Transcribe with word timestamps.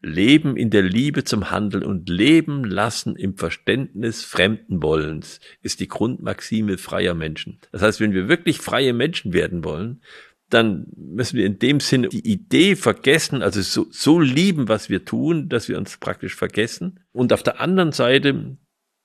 Leben 0.00 0.56
in 0.56 0.70
der 0.70 0.82
Liebe 0.82 1.24
zum 1.24 1.50
Handeln 1.50 1.82
und 1.82 2.08
Leben 2.08 2.64
lassen 2.64 3.16
im 3.16 3.36
Verständnis 3.36 4.22
fremden 4.22 4.82
Wollens 4.82 5.40
ist 5.60 5.80
die 5.80 5.88
Grundmaxime 5.88 6.78
freier 6.78 7.14
Menschen. 7.14 7.58
Das 7.72 7.82
heißt, 7.82 8.00
wenn 8.00 8.12
wir 8.12 8.28
wirklich 8.28 8.58
freie 8.58 8.92
Menschen 8.92 9.32
werden 9.32 9.64
wollen, 9.64 10.02
dann 10.50 10.86
müssen 10.96 11.36
wir 11.36 11.44
in 11.44 11.58
dem 11.58 11.80
Sinne 11.80 12.08
die 12.08 12.26
Idee 12.26 12.76
vergessen, 12.76 13.42
also 13.42 13.60
so, 13.60 13.86
so 13.90 14.20
lieben, 14.20 14.68
was 14.68 14.88
wir 14.88 15.04
tun, 15.04 15.48
dass 15.48 15.68
wir 15.68 15.76
uns 15.76 15.98
praktisch 15.98 16.36
vergessen. 16.36 17.00
Und 17.12 17.32
auf 17.32 17.42
der 17.42 17.60
anderen 17.60 17.92
Seite 17.92 18.56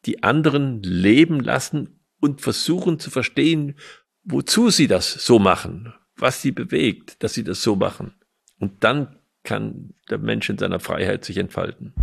die 0.06 0.24
anderen 0.24 0.82
leben 0.84 1.40
lassen 1.40 2.00
und 2.20 2.42
versuchen 2.42 3.00
zu 3.00 3.10
verstehen, 3.10 3.76
wozu 4.24 4.70
sie 4.70 4.88
das 4.88 5.12
so 5.12 5.40
machen, 5.40 5.94
was 6.16 6.42
sie 6.42 6.52
bewegt, 6.52 7.22
dass 7.24 7.34
sie 7.34 7.44
das 7.44 7.62
so 7.62 7.76
machen. 7.76 8.14
Und 8.60 8.84
dann 8.84 9.18
kann 9.44 9.94
der 10.10 10.18
Mensch 10.18 10.50
in 10.50 10.58
seiner 10.58 10.80
Freiheit 10.80 11.26
sich 11.26 11.38
entfalten. 11.38 11.94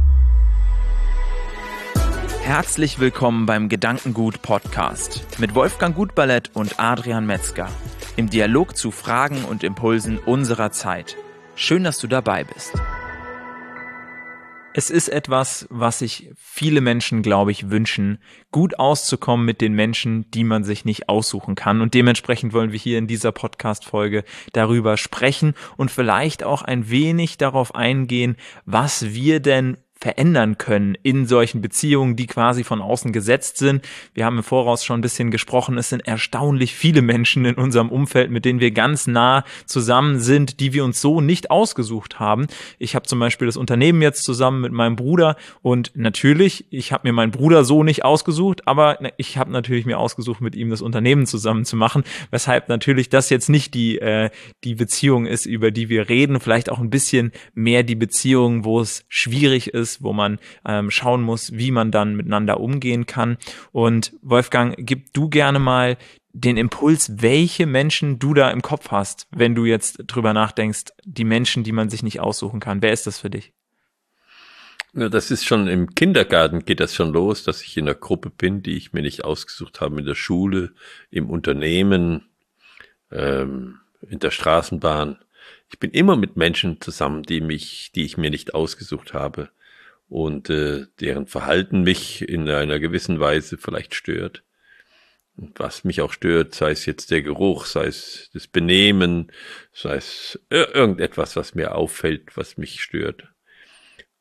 Herzlich 2.43 2.99
willkommen 2.99 3.47
beim 3.47 3.69
Gedankengut 3.69 4.43
Podcast 4.43 5.27
mit 5.39 5.55
Wolfgang 5.55 5.95
Gutballett 5.95 6.51
und 6.55 6.81
Adrian 6.81 7.27
Metzger 7.27 7.69
im 8.17 8.29
Dialog 8.29 8.77
zu 8.77 8.91
Fragen 8.91 9.45
und 9.45 9.63
Impulsen 9.63 10.19
unserer 10.19 10.71
Zeit. 10.73 11.17
Schön, 11.55 11.85
dass 11.85 11.99
du 11.99 12.07
dabei 12.07 12.45
bist. 12.45 12.73
Es 14.73 14.89
ist 14.89 15.09
etwas, 15.09 15.67
was 15.69 15.99
sich 15.99 16.31
viele 16.37 16.81
Menschen, 16.81 17.23
glaube 17.23 17.51
ich, 17.51 17.71
wünschen, 17.71 18.19
gut 18.53 18.79
auszukommen 18.79 19.45
mit 19.45 19.61
den 19.61 19.75
Menschen, 19.75 20.31
die 20.31 20.45
man 20.45 20.63
sich 20.63 20.85
nicht 20.85 21.09
aussuchen 21.09 21.57
kann. 21.57 21.81
Und 21.81 21.93
dementsprechend 21.93 22.53
wollen 22.53 22.71
wir 22.71 22.79
hier 22.79 22.97
in 22.99 23.09
dieser 23.09 23.33
Podcast-Folge 23.33 24.23
darüber 24.53 24.97
sprechen 24.97 25.55
und 25.77 25.91
vielleicht 25.91 26.45
auch 26.45 26.63
ein 26.63 26.89
wenig 26.89 27.37
darauf 27.37 27.75
eingehen, 27.75 28.37
was 28.65 29.13
wir 29.13 29.41
denn 29.41 29.77
verändern 30.01 30.57
können 30.57 30.97
in 31.03 31.27
solchen 31.27 31.61
Beziehungen, 31.61 32.17
die 32.17 32.27
quasi 32.27 32.65
von 32.65 32.81
außen 32.81 33.13
gesetzt 33.13 33.59
sind. 33.59 33.87
Wir 34.15 34.25
haben 34.25 34.39
im 34.39 34.43
Voraus 34.43 34.85
schon 34.85 34.99
ein 34.99 35.03
bisschen 35.03 35.31
gesprochen. 35.31 35.77
Es 35.77 35.91
sind 35.91 36.07
erstaunlich 36.07 36.75
viele 36.75 37.03
Menschen 37.03 37.45
in 37.45 37.57
unserem 37.57 37.91
Umfeld, 37.91 38.31
mit 38.31 38.47
denen 38.47 38.61
wir 38.61 38.71
ganz 38.71 39.07
nah 39.07 39.45
zusammen 39.67 40.19
sind, 40.19 40.61
die 40.61 40.73
wir 40.73 40.85
uns 40.85 41.01
so 41.01 41.21
nicht 41.21 41.51
ausgesucht 41.51 42.19
haben. 42.19 42.47
Ich 42.79 42.95
habe 42.95 43.07
zum 43.07 43.19
Beispiel 43.19 43.47
das 43.47 43.59
Unternehmen 43.59 44.01
jetzt 44.01 44.25
zusammen 44.25 44.63
mit 44.63 44.73
meinem 44.73 44.97
Bruder 44.97 45.37
und 45.61 45.93
natürlich, 45.95 46.65
ich 46.71 46.93
habe 46.93 47.07
mir 47.07 47.13
meinen 47.13 47.33
Bruder 47.33 47.65
so 47.65 47.83
nicht 47.85 48.05
ausgesucht, 48.05 48.67
aber 48.67 48.99
ich 49.19 49.37
habe 49.37 49.53
natürlich 49.53 49.85
mir 49.85 49.99
ausgesucht, 49.99 50.41
mit 50.41 50.55
ihm 50.55 50.71
das 50.71 50.81
Unternehmen 50.81 51.27
zusammen 51.27 51.67
zu 51.67 51.77
machen, 51.77 52.05
weshalb 52.31 52.69
natürlich 52.71 53.11
das 53.11 53.29
jetzt 53.29 53.51
nicht 53.51 53.75
die, 53.75 53.99
äh, 53.99 54.31
die 54.65 54.77
Beziehung 54.77 55.27
ist, 55.27 55.45
über 55.45 55.71
die 55.71 55.91
wir 55.91 56.09
reden, 56.09 56.41
vielleicht 56.41 56.71
auch 56.71 56.79
ein 56.79 56.91
bisschen 56.91 57.33
mehr 57.55 57.83
die 57.83 57.97
Beziehung, 57.97 58.65
wo 58.65 58.81
es 58.81 59.05
schwierig 59.09 59.69
ist, 59.75 59.90
ist, 59.91 60.03
wo 60.03 60.13
man 60.13 60.39
ähm, 60.67 60.91
schauen 60.91 61.23
muss, 61.23 61.53
wie 61.53 61.71
man 61.71 61.91
dann 61.91 62.17
miteinander 62.17 62.61
umgehen 62.61 63.07
kann. 63.07 63.37
Und 63.73 64.13
Wolfgang, 64.23 64.75
gib 64.79 65.13
du 65.13 65.29
gerne 65.29 65.59
mal 65.59 65.97
den 66.33 66.57
Impuls, 66.57 67.23
welche 67.23 67.67
Menschen 67.67 68.19
du 68.19 68.35
da 68.35 68.51
im 68.51 68.63
Kopf 68.63 68.91
hast, 68.91 69.27
wenn 69.33 69.55
du 69.55 69.65
jetzt 69.65 70.05
drüber 70.07 70.33
nachdenkst, 70.33 70.85
die 71.05 71.25
Menschen, 71.25 71.65
die 71.65 71.73
man 71.73 71.91
sich 71.91 72.03
nicht 72.03 72.21
aussuchen 72.21 72.61
kann. 72.61 72.83
Wer 72.83 72.93
ist 72.93 73.07
das 73.07 73.19
für 73.19 73.31
dich? 73.31 73.53
Ja, 74.93 75.09
das 75.09 75.31
ist 75.31 75.45
schon 75.45 75.69
im 75.69 75.95
Kindergarten 75.95 76.65
geht 76.65 76.81
das 76.81 76.95
schon 76.95 77.13
los, 77.13 77.45
dass 77.45 77.63
ich 77.63 77.77
in 77.77 77.87
einer 77.87 77.95
Gruppe 77.95 78.31
bin, 78.31 78.63
die 78.63 78.77
ich 78.77 78.93
mir 78.93 79.03
nicht 79.03 79.25
ausgesucht 79.25 79.81
habe, 79.81 80.01
in 80.01 80.07
der 80.07 80.17
Schule, 80.17 80.73
im 81.11 81.31
Unternehmen, 81.31 82.29
ähm, 83.13 83.79
in 84.09 84.19
der 84.19 84.31
Straßenbahn. 84.33 85.19
Ich 85.71 85.79
bin 85.79 85.93
immer 85.93 86.17
mit 86.17 86.37
Menschen 86.37 86.81
zusammen, 86.81 87.23
die 87.23 87.41
mich, 87.41 87.93
die 87.95 88.05
ich 88.05 88.17
mir 88.17 88.31
nicht 88.31 88.55
ausgesucht 88.55 89.15
habe 89.15 89.51
und 90.11 90.51
äh, 90.51 90.87
deren 90.99 91.27
Verhalten 91.27 91.83
mich 91.83 92.29
in 92.29 92.49
einer 92.49 92.81
gewissen 92.81 93.21
Weise 93.21 93.57
vielleicht 93.57 93.95
stört. 93.95 94.43
Und 95.37 95.59
was 95.61 95.85
mich 95.85 96.01
auch 96.01 96.13
stört, 96.13 96.53
sei 96.53 96.73
es 96.73 96.85
jetzt 96.85 97.13
der 97.13 97.23
Geruch, 97.23 97.65
sei 97.65 97.87
es 97.87 98.29
das 98.35 98.49
Benehmen, 98.49 99.31
sei 99.73 99.95
es 99.95 100.39
irgendetwas, 100.51 101.37
was 101.37 101.55
mir 101.55 101.77
auffällt, 101.77 102.37
was 102.37 102.59
mich 102.59 102.83
stört. 102.83 103.29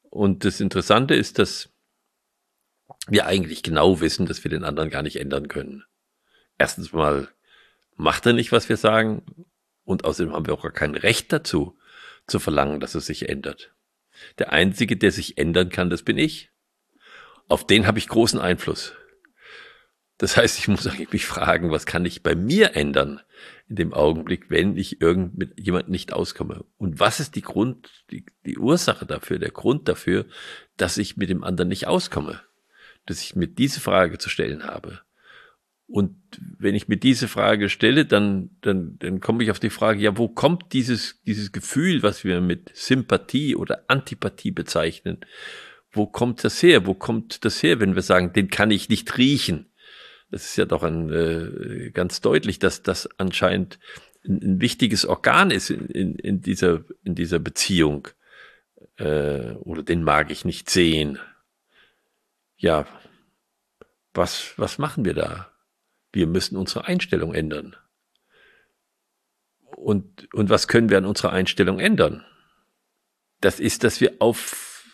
Und 0.03 0.45
das 0.45 0.61
Interessante 0.61 1.15
ist, 1.15 1.39
dass 1.39 1.69
wir 3.07 3.25
eigentlich 3.25 3.63
genau 3.63 3.99
wissen, 3.99 4.27
dass 4.27 4.43
wir 4.43 4.51
den 4.51 4.63
anderen 4.63 4.91
gar 4.91 5.01
nicht 5.01 5.19
ändern 5.19 5.47
können. 5.47 5.83
Erstens 6.59 6.93
mal 6.93 7.29
macht 7.95 8.27
er 8.27 8.33
nicht, 8.33 8.51
was 8.51 8.69
wir 8.69 8.77
sagen, 8.77 9.23
und 9.83 10.05
außerdem 10.05 10.33
haben 10.33 10.45
wir 10.45 10.53
auch 10.53 10.61
gar 10.61 10.71
kein 10.71 10.93
Recht 10.93 11.33
dazu, 11.33 11.79
zu 12.27 12.37
verlangen, 12.37 12.79
dass 12.79 12.93
er 12.93 13.01
sich 13.01 13.27
ändert. 13.27 13.73
Der 14.37 14.51
Einzige, 14.51 14.97
der 14.97 15.11
sich 15.11 15.37
ändern 15.37 15.69
kann, 15.69 15.89
das 15.89 16.03
bin 16.03 16.17
ich. 16.17 16.49
Auf 17.47 17.65
den 17.65 17.87
habe 17.87 17.99
ich 17.99 18.07
großen 18.07 18.39
Einfluss. 18.39 18.93
Das 20.19 20.37
heißt, 20.37 20.59
ich 20.59 20.67
muss 20.67 20.85
eigentlich 20.87 21.11
mich 21.11 21.25
fragen, 21.25 21.71
was 21.71 21.85
kann 21.87 22.05
ich 22.05 22.21
bei 22.21 22.35
mir 22.35 22.75
ändern 22.75 23.21
in 23.67 23.75
dem 23.75 23.93
Augenblick, 23.93 24.49
wenn 24.49 24.77
ich 24.77 25.01
irgend 25.01 25.37
mit 25.37 25.59
jemandem 25.59 25.91
nicht 25.91 26.13
auskomme? 26.13 26.65
Und 26.77 26.99
was 26.99 27.19
ist 27.19 27.35
die 27.35 27.41
Grund, 27.41 28.05
die, 28.11 28.25
die 28.45 28.57
Ursache 28.57 29.05
dafür, 29.05 29.39
der 29.39 29.51
Grund 29.51 29.87
dafür, 29.87 30.25
dass 30.77 30.97
ich 30.97 31.17
mit 31.17 31.29
dem 31.29 31.43
anderen 31.43 31.69
nicht 31.69 31.87
auskomme? 31.87 32.41
Dass 33.05 33.21
ich 33.21 33.35
mir 33.35 33.47
diese 33.47 33.79
Frage 33.79 34.19
zu 34.19 34.29
stellen 34.29 34.65
habe. 34.65 35.01
Und 35.91 36.15
wenn 36.59 36.75
ich 36.75 36.87
mir 36.87 36.97
diese 36.97 37.27
Frage 37.27 37.67
stelle, 37.67 38.05
dann, 38.05 38.51
dann, 38.61 38.97
dann 38.99 39.19
komme 39.19 39.43
ich 39.43 39.49
auf 39.49 39.59
die 39.59 39.71
Frage, 39.71 39.99
ja, 39.99 40.17
wo 40.17 40.27
kommt 40.27 40.71
dieses, 40.73 41.19
dieses 41.23 41.51
Gefühl, 41.51 42.03
was 42.03 42.23
wir 42.23 42.41
mit 42.41 42.69
Sympathie 42.75 43.55
oder 43.55 43.85
Antipathie 43.87 44.51
bezeichnen? 44.51 45.25
Wo 45.91 46.05
kommt 46.05 46.43
das 46.43 46.61
her? 46.61 46.85
Wo 46.85 46.93
kommt 46.93 47.43
das 47.43 47.63
her, 47.63 47.79
wenn 47.79 47.95
wir 47.95 48.03
sagen, 48.03 48.33
den 48.33 48.51
kann 48.51 48.69
ich 48.69 48.87
nicht 48.89 49.17
riechen? 49.17 49.65
Das 50.29 50.45
ist 50.45 50.57
ja 50.57 50.65
doch 50.65 50.83
ein, 50.83 51.09
äh, 51.11 51.89
ganz 51.91 52.21
deutlich, 52.21 52.59
dass 52.59 52.83
das 52.83 53.09
anscheinend 53.17 53.79
ein, 54.23 54.39
ein 54.43 54.61
wichtiges 54.61 55.07
Organ 55.07 55.49
ist 55.49 55.71
in, 55.71 55.87
in, 55.87 56.15
in, 56.19 56.41
dieser, 56.41 56.83
in 57.03 57.15
dieser 57.15 57.39
Beziehung. 57.39 58.09
Äh, 58.97 59.53
oder 59.53 59.81
den 59.81 60.03
mag 60.03 60.29
ich 60.29 60.45
nicht 60.45 60.69
sehen. 60.69 61.17
Ja, 62.57 62.85
was, 64.13 64.53
was 64.57 64.77
machen 64.77 65.03
wir 65.03 65.15
da? 65.15 65.51
Wir 66.11 66.27
müssen 66.27 66.57
unsere 66.57 66.85
Einstellung 66.85 67.33
ändern. 67.33 67.75
Und, 69.75 70.33
und 70.33 70.49
was 70.49 70.67
können 70.67 70.89
wir 70.89 70.97
an 70.97 71.05
unserer 71.05 71.31
Einstellung 71.31 71.79
ändern? 71.79 72.25
Das 73.41 73.59
ist, 73.59 73.83
dass 73.83 74.01
wir 74.01 74.15
auf, 74.19 74.85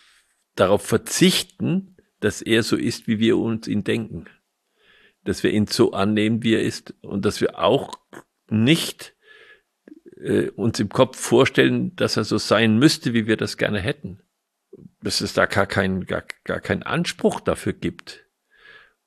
darauf 0.54 0.82
verzichten, 0.82 1.96
dass 2.20 2.42
er 2.42 2.62
so 2.62 2.76
ist, 2.76 3.08
wie 3.08 3.18
wir 3.18 3.36
uns 3.36 3.66
ihn 3.66 3.82
denken. 3.82 4.26
Dass 5.24 5.42
wir 5.42 5.50
ihn 5.50 5.66
so 5.66 5.92
annehmen, 5.92 6.42
wie 6.42 6.54
er 6.54 6.62
ist. 6.62 6.94
Und 7.02 7.24
dass 7.24 7.40
wir 7.40 7.58
auch 7.58 7.98
nicht 8.48 9.16
äh, 10.16 10.50
uns 10.50 10.78
im 10.78 10.88
Kopf 10.88 11.18
vorstellen, 11.18 11.96
dass 11.96 12.16
er 12.16 12.24
so 12.24 12.38
sein 12.38 12.78
müsste, 12.78 13.12
wie 13.12 13.26
wir 13.26 13.36
das 13.36 13.56
gerne 13.56 13.80
hätten. 13.80 14.20
Dass 15.02 15.20
es 15.20 15.34
da 15.34 15.46
gar 15.46 15.66
keinen 15.66 16.06
gar, 16.06 16.24
gar 16.44 16.60
keinen 16.60 16.84
Anspruch 16.84 17.40
dafür 17.40 17.72
gibt. 17.72 18.25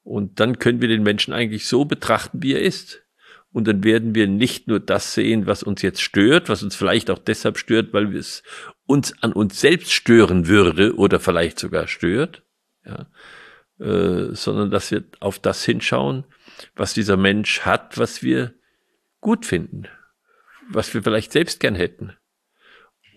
Und 0.10 0.40
dann 0.40 0.58
können 0.58 0.82
wir 0.82 0.88
den 0.88 1.04
Menschen 1.04 1.36
eigentlich 1.36 1.68
so 1.68 1.86
betrachten, 1.86 2.42
wie 2.42 2.54
er 2.54 2.64
ist. 2.64 3.06
Und 3.52 3.68
dann 3.68 3.84
werden 3.84 4.16
wir 4.16 4.26
nicht 4.26 4.68
nur 4.68 4.80
das 4.80 5.14
sehen, 5.14 5.46
was 5.46 5.62
uns 5.62 5.84
jetzt 5.84 6.02
stört, 6.02 6.50
was 6.50 6.64
uns 6.64 6.76
vielleicht 6.76 7.12
auch 7.12 7.20
deshalb 7.20 7.60
stört, 7.60 7.94
weil 7.94 8.16
es 8.16 8.42
uns 8.88 9.14
an 9.22 9.34
uns 9.34 9.62
selbst 9.62 9.92
stören 9.92 10.48
würde 10.48 10.96
oder 10.96 11.20
vielleicht 11.20 11.60
sogar 11.60 11.88
stört, 11.88 12.42
ja, 12.84 13.06
äh, 13.80 14.34
sondern 14.34 14.72
dass 14.72 14.90
wir 14.90 15.04
auf 15.20 15.38
das 15.38 15.64
hinschauen, 15.64 16.26
was 16.76 16.96
dieser 16.96 17.16
Mensch 17.16 17.62
hat, 17.62 18.00
was 18.00 18.24
wir 18.24 18.56
gut 19.22 19.46
finden, 19.46 19.84
was 20.72 20.92
wir 20.92 21.04
vielleicht 21.04 21.34
selbst 21.34 21.60
gern 21.60 21.76
hätten. 21.76 22.14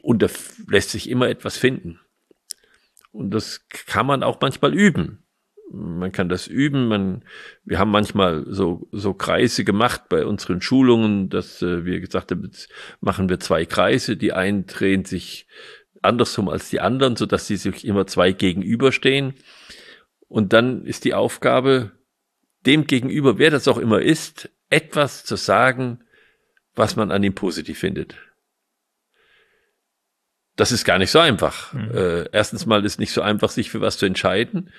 Und 0.02 0.20
da 0.20 0.26
lässt 0.68 0.90
sich 0.90 1.08
immer 1.08 1.30
etwas 1.30 1.56
finden. 1.56 2.00
Und 3.12 3.30
das 3.30 3.66
kann 3.70 4.04
man 4.04 4.22
auch 4.22 4.38
manchmal 4.42 4.74
üben 4.74 5.21
man 5.72 6.12
kann 6.12 6.28
das 6.28 6.46
üben. 6.46 6.88
Man, 6.88 7.24
wir 7.64 7.78
haben 7.78 7.90
manchmal 7.90 8.44
so, 8.48 8.88
so 8.92 9.14
Kreise 9.14 9.64
gemacht 9.64 10.08
bei 10.08 10.26
unseren 10.26 10.60
Schulungen, 10.60 11.28
dass 11.28 11.62
äh, 11.62 11.84
wir 11.84 12.00
gesagt 12.00 12.30
haben, 12.30 12.44
jetzt 12.44 12.68
machen 13.00 13.28
wir 13.28 13.40
zwei 13.40 13.64
Kreise. 13.64 14.16
Die 14.16 14.32
einen 14.32 14.66
drehen 14.66 15.04
sich 15.04 15.46
andersrum 16.02 16.48
als 16.48 16.70
die 16.70 16.80
anderen, 16.80 17.16
so 17.16 17.26
dass 17.26 17.46
sie 17.46 17.56
sich 17.56 17.86
immer 17.86 18.06
zwei 18.06 18.32
gegenüberstehen. 18.32 19.34
Und 20.28 20.52
dann 20.52 20.84
ist 20.84 21.04
die 21.04 21.14
Aufgabe, 21.14 21.92
dem 22.66 22.86
gegenüber, 22.86 23.38
wer 23.38 23.50
das 23.50 23.68
auch 23.68 23.78
immer 23.78 24.00
ist, 24.00 24.50
etwas 24.70 25.24
zu 25.24 25.36
sagen, 25.36 26.04
was 26.74 26.96
man 26.96 27.10
an 27.10 27.22
ihm 27.22 27.34
positiv 27.34 27.78
findet. 27.78 28.16
Das 30.56 30.70
ist 30.70 30.84
gar 30.84 30.98
nicht 30.98 31.10
so 31.10 31.18
einfach. 31.18 31.72
Mhm. 31.72 31.90
Äh, 31.94 32.28
erstens 32.32 32.66
mal 32.66 32.84
ist 32.84 32.98
nicht 32.98 33.12
so 33.12 33.22
einfach, 33.22 33.50
sich 33.50 33.70
für 33.70 33.80
was 33.80 33.98
zu 33.98 34.06
entscheiden. 34.06 34.70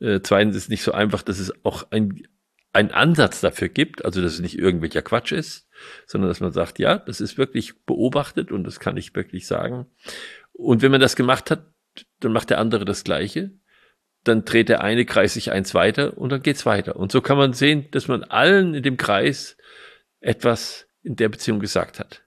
Äh, 0.00 0.20
zweitens 0.22 0.56
ist 0.56 0.64
es 0.64 0.68
nicht 0.68 0.82
so 0.82 0.92
einfach, 0.92 1.22
dass 1.22 1.38
es 1.38 1.52
auch 1.64 1.90
ein, 1.90 2.26
einen 2.72 2.90
Ansatz 2.90 3.40
dafür 3.40 3.68
gibt, 3.68 4.04
also 4.04 4.20
dass 4.20 4.34
es 4.34 4.40
nicht 4.40 4.58
irgendwelcher 4.58 5.02
Quatsch 5.02 5.32
ist, 5.32 5.68
sondern 6.06 6.28
dass 6.28 6.40
man 6.40 6.52
sagt, 6.52 6.78
ja, 6.78 6.98
das 6.98 7.20
ist 7.20 7.38
wirklich 7.38 7.84
beobachtet 7.84 8.50
und 8.50 8.64
das 8.64 8.80
kann 8.80 8.96
ich 8.96 9.14
wirklich 9.14 9.46
sagen. 9.46 9.86
Und 10.52 10.82
wenn 10.82 10.90
man 10.90 11.00
das 11.00 11.16
gemacht 11.16 11.50
hat, 11.50 11.66
dann 12.20 12.32
macht 12.32 12.50
der 12.50 12.58
andere 12.58 12.84
das 12.84 13.04
Gleiche, 13.04 13.52
dann 14.24 14.44
dreht 14.44 14.68
der 14.68 14.82
eine 14.82 15.04
Kreis 15.04 15.34
sich 15.34 15.52
eins 15.52 15.74
weiter 15.74 16.16
und 16.18 16.30
dann 16.30 16.42
geht's 16.42 16.66
weiter. 16.66 16.96
Und 16.96 17.12
so 17.12 17.20
kann 17.20 17.36
man 17.36 17.52
sehen, 17.52 17.88
dass 17.90 18.08
man 18.08 18.24
allen 18.24 18.74
in 18.74 18.82
dem 18.82 18.96
Kreis 18.96 19.56
etwas 20.20 20.88
in 21.02 21.16
der 21.16 21.28
Beziehung 21.28 21.60
gesagt 21.60 22.00
hat. 22.00 22.23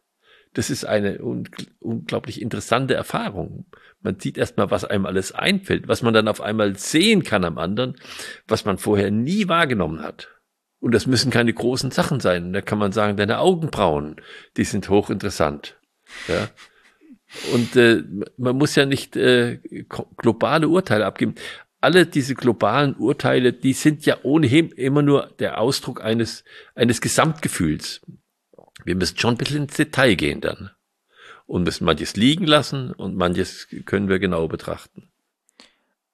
Das 0.57 0.71
ist 0.71 0.85
eine 0.85 1.19
un 1.23 1.47
unglaublich 1.77 2.41
interessante 2.41 2.95
Erfahrung. 2.95 3.67
Man 4.01 4.19
sieht 4.19 4.39
erstmal, 4.39 4.71
was 4.71 4.85
einem 4.85 5.05
alles 5.05 5.31
einfällt, 5.31 5.87
was 5.87 6.01
man 6.01 6.15
dann 6.15 6.27
auf 6.27 6.41
einmal 6.41 6.75
sehen 6.77 7.21
kann 7.21 7.45
am 7.45 7.59
anderen, 7.59 7.95
was 8.47 8.65
man 8.65 8.79
vorher 8.79 9.11
nie 9.11 9.47
wahrgenommen 9.47 10.01
hat. 10.01 10.29
Und 10.79 10.95
das 10.95 11.05
müssen 11.05 11.29
keine 11.29 11.53
großen 11.53 11.91
Sachen 11.91 12.19
sein. 12.21 12.53
Da 12.53 12.61
kann 12.61 12.79
man 12.79 12.91
sagen, 12.91 13.17
deine 13.17 13.37
Augenbrauen, 13.37 14.15
die 14.57 14.63
sind 14.63 14.89
hochinteressant. 14.89 15.77
Ja. 16.27 16.49
Und 17.53 17.75
äh, 17.75 18.03
man 18.37 18.57
muss 18.57 18.75
ja 18.75 18.87
nicht 18.87 19.15
äh, 19.15 19.59
globale 20.17 20.69
Urteile 20.69 21.05
abgeben. 21.05 21.35
Alle 21.81 22.07
diese 22.07 22.33
globalen 22.33 22.95
Urteile, 22.95 23.53
die 23.53 23.73
sind 23.73 24.07
ja 24.07 24.17
ohnehin 24.23 24.69
immer 24.69 25.03
nur 25.03 25.35
der 25.37 25.61
Ausdruck 25.61 26.03
eines, 26.03 26.43
eines 26.73 26.99
Gesamtgefühls. 26.99 28.01
Wir 28.87 28.95
müssen 28.95 29.17
schon 29.17 29.33
ein 29.33 29.37
bisschen 29.37 29.63
ins 29.63 29.75
Detail 29.75 30.15
gehen 30.15 30.39
dann. 30.39 30.71
Und 31.45 31.63
müssen 31.63 31.83
manches 31.83 32.15
liegen 32.15 32.45
lassen 32.45 32.93
und 32.93 33.17
manches 33.17 33.67
können 33.85 34.07
wir 34.07 34.17
genau 34.17 34.47
betrachten. 34.47 35.09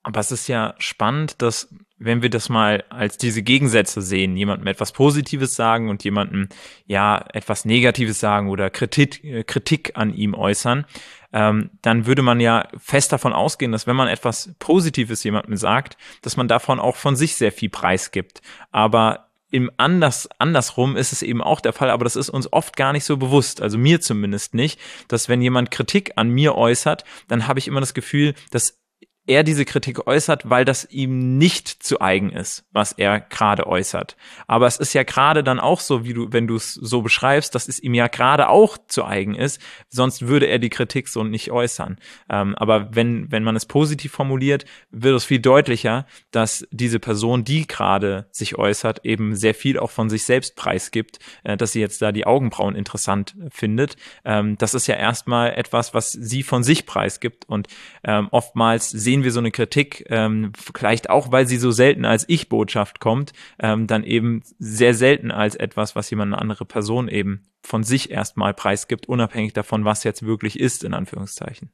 Aber 0.02 0.18
es 0.18 0.32
ist 0.32 0.48
ja 0.48 0.74
spannend, 0.78 1.40
dass 1.40 1.72
wenn 1.98 2.20
wir 2.20 2.30
das 2.30 2.48
mal 2.48 2.82
als 2.90 3.16
diese 3.16 3.42
Gegensätze 3.42 4.02
sehen, 4.02 4.36
jemandem 4.36 4.66
etwas 4.66 4.90
Positives 4.90 5.54
sagen 5.54 5.88
und 5.88 6.02
jemandem 6.02 6.48
ja 6.84 7.24
etwas 7.32 7.64
Negatives 7.64 8.18
sagen 8.18 8.50
oder 8.50 8.70
Kritik, 8.70 9.22
äh, 9.22 9.44
Kritik 9.44 9.92
an 9.94 10.12
ihm 10.12 10.34
äußern, 10.34 10.84
ähm, 11.32 11.70
dann 11.80 12.06
würde 12.06 12.22
man 12.22 12.40
ja 12.40 12.68
fest 12.76 13.12
davon 13.12 13.32
ausgehen, 13.32 13.70
dass 13.70 13.86
wenn 13.86 13.96
man 13.96 14.08
etwas 14.08 14.52
Positives 14.58 15.22
jemandem 15.22 15.56
sagt, 15.56 15.96
dass 16.22 16.36
man 16.36 16.48
davon 16.48 16.80
auch 16.80 16.96
von 16.96 17.14
sich 17.14 17.36
sehr 17.36 17.52
viel 17.52 17.70
preisgibt. 17.70 18.42
Aber 18.72 19.28
im 19.54 19.70
anders, 19.76 20.28
andersrum 20.40 20.96
ist 20.96 21.12
es 21.12 21.22
eben 21.22 21.40
auch 21.40 21.60
der 21.60 21.72
Fall, 21.72 21.88
aber 21.88 22.02
das 22.02 22.16
ist 22.16 22.28
uns 22.28 22.52
oft 22.52 22.76
gar 22.76 22.92
nicht 22.92 23.04
so 23.04 23.16
bewusst, 23.16 23.62
also 23.62 23.78
mir 23.78 24.00
zumindest 24.00 24.52
nicht, 24.52 24.80
dass 25.06 25.28
wenn 25.28 25.40
jemand 25.40 25.70
Kritik 25.70 26.10
an 26.16 26.28
mir 26.28 26.56
äußert, 26.56 27.04
dann 27.28 27.46
habe 27.46 27.60
ich 27.60 27.68
immer 27.68 27.78
das 27.78 27.94
Gefühl, 27.94 28.34
dass 28.50 28.80
er 29.26 29.42
diese 29.42 29.64
Kritik 29.64 30.06
äußert, 30.06 30.48
weil 30.50 30.64
das 30.64 30.84
ihm 30.90 31.38
nicht 31.38 31.68
zu 31.68 32.00
eigen 32.00 32.30
ist, 32.30 32.64
was 32.72 32.92
er 32.92 33.20
gerade 33.20 33.66
äußert. 33.66 34.16
Aber 34.46 34.66
es 34.66 34.76
ist 34.76 34.92
ja 34.92 35.02
gerade 35.02 35.42
dann 35.42 35.60
auch 35.60 35.80
so, 35.80 36.04
wie 36.04 36.12
du, 36.12 36.32
wenn 36.32 36.46
du 36.46 36.56
es 36.56 36.74
so 36.74 37.00
beschreibst, 37.00 37.54
dass 37.54 37.68
es 37.68 37.80
ihm 37.80 37.94
ja 37.94 38.08
gerade 38.08 38.48
auch 38.48 38.76
zu 38.86 39.04
eigen 39.04 39.34
ist, 39.34 39.60
sonst 39.88 40.26
würde 40.26 40.46
er 40.46 40.58
die 40.58 40.68
Kritik 40.68 41.08
so 41.08 41.24
nicht 41.24 41.50
äußern. 41.50 41.98
Ähm, 42.28 42.54
aber 42.56 42.94
wenn, 42.94 43.30
wenn 43.32 43.44
man 43.44 43.56
es 43.56 43.66
positiv 43.66 44.12
formuliert, 44.12 44.66
wird 44.90 45.16
es 45.16 45.24
viel 45.24 45.40
deutlicher, 45.40 46.06
dass 46.30 46.66
diese 46.70 46.98
Person, 46.98 47.44
die 47.44 47.66
gerade 47.66 48.26
sich 48.30 48.58
äußert, 48.58 49.04
eben 49.04 49.34
sehr 49.34 49.54
viel 49.54 49.78
auch 49.78 49.90
von 49.90 50.10
sich 50.10 50.24
selbst 50.24 50.54
preisgibt, 50.54 51.18
äh, 51.44 51.56
dass 51.56 51.72
sie 51.72 51.80
jetzt 51.80 52.02
da 52.02 52.12
die 52.12 52.26
Augenbrauen 52.26 52.74
interessant 52.74 53.34
findet. 53.50 53.96
Ähm, 54.24 54.58
das 54.58 54.74
ist 54.74 54.86
ja 54.86 54.96
erstmal 54.96 55.52
etwas, 55.54 55.94
was 55.94 56.12
sie 56.12 56.42
von 56.42 56.62
sich 56.62 56.84
preisgibt 56.84 57.48
und 57.48 57.68
ähm, 58.02 58.28
oftmals 58.30 58.90
sehen 58.90 59.13
sehen 59.14 59.22
wir 59.22 59.30
so 59.30 59.38
eine 59.38 59.52
Kritik, 59.52 60.06
ähm, 60.08 60.50
vielleicht 60.60 61.08
auch, 61.08 61.30
weil 61.30 61.46
sie 61.46 61.56
so 61.56 61.70
selten 61.70 62.04
als 62.04 62.24
Ich-Botschaft 62.28 62.98
kommt, 62.98 63.32
ähm, 63.60 63.86
dann 63.86 64.02
eben 64.02 64.42
sehr 64.58 64.92
selten 64.92 65.30
als 65.30 65.54
etwas, 65.54 65.94
was 65.94 66.10
jemand 66.10 66.32
eine 66.32 66.42
andere 66.42 66.64
Person 66.64 67.06
eben 67.06 67.46
von 67.62 67.84
sich 67.84 68.10
erstmal 68.10 68.54
preisgibt, 68.54 69.08
unabhängig 69.08 69.52
davon, 69.52 69.84
was 69.84 70.02
jetzt 70.02 70.26
wirklich 70.26 70.58
ist, 70.58 70.82
in 70.82 70.94
Anführungszeichen. 70.94 71.70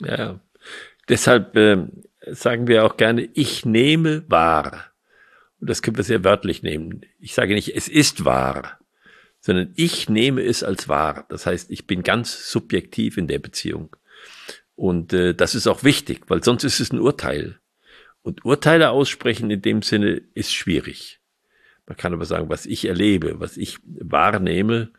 Ja, 0.00 0.38
deshalb 1.08 1.56
äh, 1.56 1.86
sagen 2.26 2.66
wir 2.66 2.84
auch 2.84 2.98
gerne, 2.98 3.26
ich 3.32 3.64
nehme 3.64 4.24
wahr. 4.28 4.92
Und 5.62 5.70
das 5.70 5.80
können 5.80 5.96
wir 5.96 6.04
sehr 6.04 6.24
wörtlich 6.24 6.62
nehmen. 6.62 7.06
Ich 7.20 7.32
sage 7.32 7.54
nicht, 7.54 7.74
es 7.74 7.88
ist 7.88 8.26
wahr, 8.26 8.80
sondern 9.40 9.72
ich 9.76 10.10
nehme 10.10 10.42
es 10.42 10.62
als 10.62 10.90
wahr. 10.90 11.24
Das 11.30 11.46
heißt, 11.46 11.70
ich 11.70 11.86
bin 11.86 12.02
ganz 12.02 12.50
subjektiv 12.50 13.16
in 13.16 13.28
der 13.28 13.38
Beziehung. 13.38 13.96
Und 14.74 15.12
äh, 15.12 15.34
das 15.34 15.54
ist 15.54 15.66
auch 15.66 15.84
wichtig, 15.84 16.22
weil 16.28 16.42
sonst 16.42 16.64
ist 16.64 16.80
es 16.80 16.92
ein 16.92 17.00
Urteil. 17.00 17.58
Und 18.22 18.44
Urteile 18.44 18.90
aussprechen 18.90 19.50
in 19.50 19.62
dem 19.62 19.82
Sinne 19.82 20.22
ist 20.34 20.52
schwierig. 20.52 21.20
Man 21.86 21.96
kann 21.96 22.12
aber 22.12 22.24
sagen, 22.24 22.48
was 22.48 22.66
ich 22.66 22.84
erlebe, 22.84 23.40
was 23.40 23.56
ich 23.56 23.78
wahrnehme, 23.84 24.92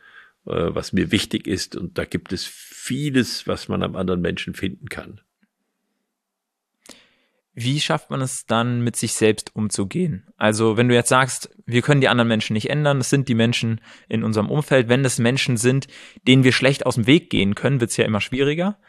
äh, 0.46 0.76
was 0.76 0.94
mir 0.94 1.12
wichtig 1.12 1.48
ist. 1.48 1.76
Und 1.76 1.98
da 1.98 2.06
gibt 2.06 2.34
es 2.34 2.46
vieles, 2.46 3.48
was 3.48 3.68
man 3.68 3.82
am 3.84 3.96
anderen 3.96 4.22
Menschen 4.22 4.54
finden 4.54 4.90
kann. 4.90 5.22
Wie 7.56 7.80
schafft 7.80 8.10
man 8.10 8.22
es 8.22 8.46
dann, 8.46 8.84
mit 8.84 8.96
sich 8.96 9.14
selbst 9.14 9.56
umzugehen? 9.56 10.28
Also, 10.38 10.76
wenn 10.76 10.90
du 10.90 10.96
jetzt 10.96 11.10
sagst, 11.10 11.56
wir 11.66 11.82
können 11.84 12.02
die 12.02 12.10
anderen 12.10 12.28
Menschen 12.28 12.54
nicht 12.54 12.70
ändern, 12.70 13.00
es 13.00 13.10
sind 13.10 13.28
die 13.28 13.36
Menschen 13.36 13.80
in 14.10 14.24
unserem 14.24 14.50
Umfeld, 14.50 14.90
wenn 14.90 15.06
es 15.06 15.20
Menschen 15.20 15.58
sind, 15.58 15.88
denen 16.28 16.44
wir 16.44 16.52
schlecht 16.52 16.86
aus 16.86 16.96
dem 16.96 17.06
Weg 17.06 17.30
gehen 17.30 17.54
können, 17.54 17.80
wird 17.80 17.92
es 17.92 17.98
ja 17.98 18.06
immer 18.06 18.22
schwieriger 18.22 18.80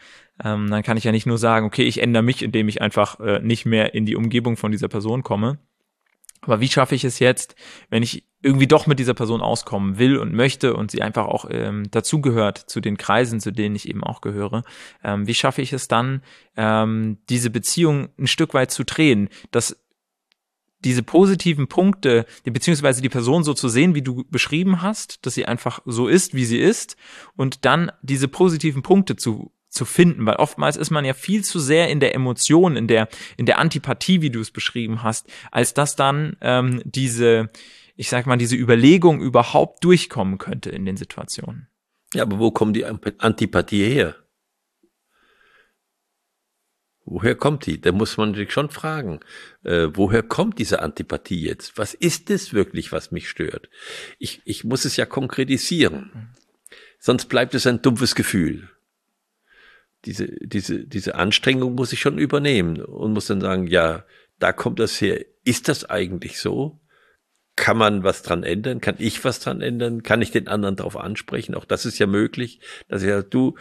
ähm, 0.42 0.68
dann 0.68 0.82
kann 0.82 0.96
ich 0.96 1.04
ja 1.04 1.12
nicht 1.12 1.26
nur 1.26 1.38
sagen, 1.38 1.66
okay, 1.66 1.84
ich 1.84 2.02
ändere 2.02 2.22
mich, 2.22 2.42
indem 2.42 2.68
ich 2.68 2.82
einfach 2.82 3.20
äh, 3.20 3.40
nicht 3.40 3.66
mehr 3.66 3.94
in 3.94 4.06
die 4.06 4.16
Umgebung 4.16 4.56
von 4.56 4.72
dieser 4.72 4.88
Person 4.88 5.22
komme. 5.22 5.58
Aber 6.40 6.60
wie 6.60 6.68
schaffe 6.68 6.94
ich 6.94 7.04
es 7.04 7.20
jetzt, 7.20 7.54
wenn 7.88 8.02
ich 8.02 8.24
irgendwie 8.44 8.66
doch 8.66 8.86
mit 8.86 8.98
dieser 8.98 9.14
Person 9.14 9.40
auskommen 9.40 9.98
will 9.98 10.18
und 10.18 10.34
möchte 10.34 10.74
und 10.74 10.90
sie 10.90 11.00
einfach 11.00 11.24
auch 11.24 11.46
ähm, 11.50 11.90
dazugehört 11.90 12.58
zu 12.58 12.80
den 12.80 12.98
Kreisen, 12.98 13.40
zu 13.40 13.52
denen 13.52 13.74
ich 13.74 13.88
eben 13.88 14.04
auch 14.04 14.20
gehöre, 14.20 14.64
ähm, 15.02 15.26
wie 15.26 15.32
schaffe 15.32 15.62
ich 15.62 15.72
es 15.72 15.88
dann, 15.88 16.22
ähm, 16.54 17.16
diese 17.30 17.48
Beziehung 17.48 18.10
ein 18.18 18.26
Stück 18.26 18.52
weit 18.52 18.70
zu 18.70 18.84
drehen, 18.84 19.30
dass 19.50 19.82
diese 20.80 21.02
positiven 21.02 21.68
Punkte, 21.68 22.26
beziehungsweise 22.44 23.00
die 23.00 23.08
Person 23.08 23.44
so 23.44 23.54
zu 23.54 23.70
sehen, 23.70 23.94
wie 23.94 24.02
du 24.02 24.24
beschrieben 24.30 24.82
hast, 24.82 25.24
dass 25.24 25.32
sie 25.32 25.46
einfach 25.46 25.80
so 25.86 26.06
ist, 26.06 26.34
wie 26.34 26.44
sie 26.44 26.58
ist, 26.58 26.96
und 27.36 27.64
dann 27.64 27.90
diese 28.02 28.28
positiven 28.28 28.82
Punkte 28.82 29.16
zu 29.16 29.52
zu 29.70 29.84
finden, 29.84 30.24
weil 30.24 30.36
oftmals 30.36 30.76
ist 30.76 30.90
man 30.90 31.04
ja 31.04 31.14
viel 31.14 31.42
zu 31.42 31.58
sehr 31.58 31.88
in 31.88 31.98
der 31.98 32.14
Emotion, 32.14 32.76
in 32.76 32.86
der, 32.86 33.08
in 33.36 33.44
der 33.44 33.58
Antipathie, 33.58 34.22
wie 34.22 34.30
du 34.30 34.38
es 34.38 34.52
beschrieben 34.52 35.02
hast, 35.02 35.26
als 35.50 35.74
dass 35.74 35.96
dann 35.96 36.36
ähm, 36.42 36.80
diese, 36.84 37.50
ich 37.96 38.08
sag 38.08 38.26
mal, 38.26 38.36
diese 38.36 38.56
Überlegung 38.56 39.20
überhaupt 39.20 39.84
durchkommen 39.84 40.38
könnte 40.38 40.70
in 40.70 40.84
den 40.84 40.96
Situationen. 40.96 41.68
Ja, 42.12 42.22
aber 42.22 42.38
wo 42.38 42.50
kommt 42.50 42.76
die 42.76 42.84
Antipathie 42.84 43.84
her? 43.84 44.16
Woher 47.06 47.34
kommt 47.34 47.66
die? 47.66 47.80
Da 47.80 47.92
muss 47.92 48.16
man 48.16 48.34
sich 48.34 48.50
schon 48.50 48.70
fragen, 48.70 49.20
äh, 49.62 49.88
woher 49.92 50.22
kommt 50.22 50.58
diese 50.58 50.80
Antipathie 50.80 51.42
jetzt? 51.42 51.76
Was 51.76 51.92
ist 51.92 52.30
es 52.30 52.54
wirklich, 52.54 52.92
was 52.92 53.10
mich 53.10 53.28
stört? 53.28 53.68
Ich, 54.18 54.40
ich 54.44 54.64
muss 54.64 54.86
es 54.86 54.96
ja 54.96 55.04
konkretisieren. 55.04 56.34
Sonst 56.98 57.26
bleibt 57.26 57.54
es 57.54 57.66
ein 57.66 57.82
dumpfes 57.82 58.14
Gefühl 58.14 58.70
diese, 60.04 60.28
diese, 60.40 60.86
diese 60.86 61.14
Anstrengung 61.14 61.74
muss 61.74 61.92
ich 61.92 62.00
schon 62.00 62.18
übernehmen 62.18 62.80
und 62.82 63.12
muss 63.12 63.26
dann 63.26 63.40
sagen, 63.40 63.66
ja, 63.66 64.04
da 64.38 64.52
kommt 64.52 64.78
das 64.78 65.00
her. 65.00 65.24
Ist 65.44 65.68
das 65.68 65.88
eigentlich 65.88 66.38
so? 66.38 66.80
Kann 67.56 67.76
man 67.76 68.02
was 68.02 68.22
dran 68.22 68.42
ändern? 68.42 68.80
Kann 68.80 68.96
ich 68.98 69.24
was 69.24 69.40
dran 69.40 69.60
ändern? 69.60 70.02
Kann 70.02 70.22
ich 70.22 70.30
den 70.30 70.48
anderen 70.48 70.76
darauf 70.76 70.96
ansprechen? 70.96 71.54
Auch 71.54 71.64
das 71.64 71.86
ist 71.86 71.98
ja 71.98 72.06
möglich, 72.06 72.60
dass 72.88 73.02
ich 73.02 73.08
sage, 73.08 73.24
du, 73.24 73.56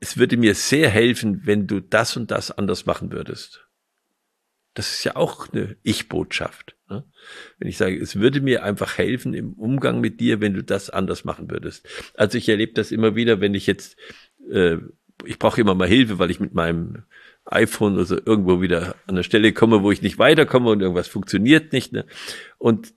es 0.00 0.16
würde 0.16 0.36
mir 0.36 0.54
sehr 0.54 0.90
helfen, 0.90 1.42
wenn 1.44 1.66
du 1.66 1.80
das 1.80 2.16
und 2.16 2.30
das 2.30 2.50
anders 2.50 2.84
machen 2.86 3.12
würdest. 3.12 3.66
Das 4.74 4.92
ist 4.92 5.04
ja 5.04 5.16
auch 5.16 5.52
eine 5.52 5.76
Ich-Botschaft. 5.82 6.76
Ne? 6.90 7.04
Wenn 7.58 7.68
ich 7.68 7.78
sage, 7.78 7.96
es 7.98 8.16
würde 8.16 8.40
mir 8.40 8.62
einfach 8.62 8.98
helfen 8.98 9.32
im 9.34 9.54
Umgang 9.54 10.00
mit 10.00 10.20
dir, 10.20 10.40
wenn 10.40 10.52
du 10.52 10.62
das 10.62 10.90
anders 10.90 11.24
machen 11.24 11.50
würdest. 11.50 11.88
Also 12.14 12.36
ich 12.36 12.48
erlebe 12.48 12.74
das 12.74 12.92
immer 12.92 13.14
wieder, 13.14 13.40
wenn 13.40 13.54
ich 13.54 13.66
jetzt 13.66 13.96
äh, 14.50 14.78
ich 15.24 15.38
brauche 15.38 15.60
immer 15.60 15.74
mal 15.74 15.88
Hilfe, 15.88 16.18
weil 16.18 16.30
ich 16.30 16.40
mit 16.40 16.54
meinem 16.54 17.04
iPhone 17.46 17.98
also 17.98 18.16
irgendwo 18.16 18.60
wieder 18.60 18.96
an 19.06 19.14
der 19.14 19.22
Stelle 19.22 19.52
komme, 19.52 19.82
wo 19.82 19.92
ich 19.92 20.02
nicht 20.02 20.18
weiterkomme 20.18 20.70
und 20.70 20.80
irgendwas 20.80 21.08
funktioniert 21.08 21.72
nicht. 21.72 21.92
Ne? 21.92 22.04
Und 22.58 22.92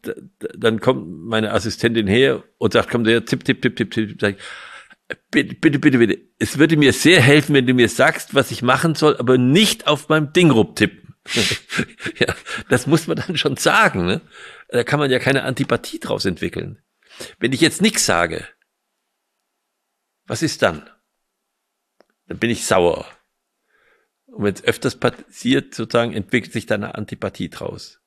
dann 0.57 0.79
kommt 0.79 1.07
meine 1.07 1.53
Assistentin 1.53 2.07
her 2.07 2.43
und 2.57 2.73
sagt, 2.73 2.89
komm 2.89 3.05
her, 3.05 3.25
tipp, 3.25 3.43
tipp, 3.43 3.61
tipp, 3.61 3.75
tipp, 3.75 3.91
tipp. 3.91 4.23
Ich, 4.23 4.35
bitte, 5.31 5.55
bitte, 5.55 5.79
bitte, 5.79 5.97
bitte. 5.99 6.19
Es 6.39 6.57
würde 6.57 6.77
mir 6.77 6.93
sehr 6.93 7.21
helfen, 7.21 7.53
wenn 7.53 7.67
du 7.67 7.73
mir 7.73 7.89
sagst, 7.89 8.33
was 8.33 8.51
ich 8.51 8.61
machen 8.61 8.95
soll, 8.95 9.17
aber 9.17 9.37
nicht 9.37 9.87
auf 9.87 10.09
meinem 10.09 10.33
Ding 10.33 10.51
rumtippen. 10.51 11.15
ja, 12.19 12.33
das 12.69 12.87
muss 12.87 13.07
man 13.07 13.17
dann 13.17 13.37
schon 13.37 13.55
sagen. 13.57 14.05
Ne? 14.05 14.21
Da 14.69 14.83
kann 14.83 14.99
man 14.99 15.11
ja 15.11 15.19
keine 15.19 15.43
Antipathie 15.43 15.99
draus 15.99 16.25
entwickeln. 16.25 16.81
Wenn 17.39 17.53
ich 17.53 17.61
jetzt 17.61 17.81
nichts 17.81 18.05
sage, 18.05 18.47
was 20.25 20.41
ist 20.41 20.61
dann? 20.61 20.89
dann 22.29 22.37
bin 22.37 22.49
ich 22.49 22.65
sauer. 22.65 23.05
Und 24.31 24.43
wenn 24.43 24.53
es 24.53 24.63
öfters 24.63 24.95
passiert, 24.95 25.73
sozusagen, 25.73 26.13
entwickelt 26.13 26.53
sich 26.53 26.65
da 26.65 26.75
eine 26.75 26.95
Antipathie 26.95 27.49
draus. 27.49 27.99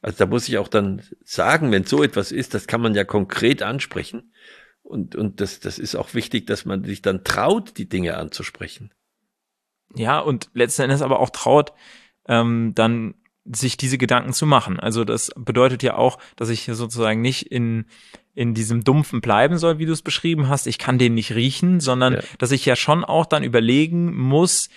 Also 0.00 0.18
da 0.18 0.26
muss 0.26 0.48
ich 0.48 0.58
auch 0.58 0.68
dann 0.68 1.02
sagen, 1.24 1.72
wenn 1.72 1.84
so 1.84 2.02
etwas 2.02 2.30
ist, 2.32 2.54
das 2.54 2.66
kann 2.66 2.80
man 2.80 2.94
ja 2.94 3.04
konkret 3.04 3.62
ansprechen. 3.62 4.32
Und, 4.82 5.16
und 5.16 5.40
das, 5.40 5.60
das 5.60 5.78
ist 5.78 5.96
auch 5.96 6.14
wichtig, 6.14 6.46
dass 6.46 6.64
man 6.64 6.84
sich 6.84 7.02
dann 7.02 7.24
traut, 7.24 7.76
die 7.76 7.88
Dinge 7.88 8.16
anzusprechen. 8.16 8.92
ja, 9.94 10.18
und 10.20 10.50
letzten 10.54 10.82
Endes 10.82 11.02
aber 11.02 11.20
auch 11.20 11.30
traut, 11.30 11.72
ähm, 12.26 12.72
dann 12.74 13.14
sich 13.54 13.76
diese 13.76 13.98
Gedanken 13.98 14.32
zu 14.32 14.46
machen. 14.46 14.78
Also 14.78 15.04
das 15.04 15.30
bedeutet 15.36 15.82
ja 15.82 15.96
auch, 15.96 16.18
dass 16.36 16.48
ich 16.48 16.68
sozusagen 16.72 17.20
nicht 17.20 17.50
in 17.50 17.86
in 18.38 18.54
diesem 18.54 18.84
Dumpfen 18.84 19.20
bleiben 19.20 19.58
soll, 19.58 19.80
wie 19.80 19.86
du 19.86 19.92
es 19.92 20.02
beschrieben 20.02 20.48
hast. 20.48 20.68
Ich 20.68 20.78
kann 20.78 20.96
den 20.96 21.14
nicht 21.14 21.34
riechen, 21.34 21.80
sondern 21.80 22.14
ja. 22.14 22.20
dass 22.38 22.52
ich 22.52 22.64
ja 22.64 22.76
schon 22.76 23.02
auch 23.04 23.26
dann 23.26 23.42
überlegen 23.42 24.16
muss 24.16 24.68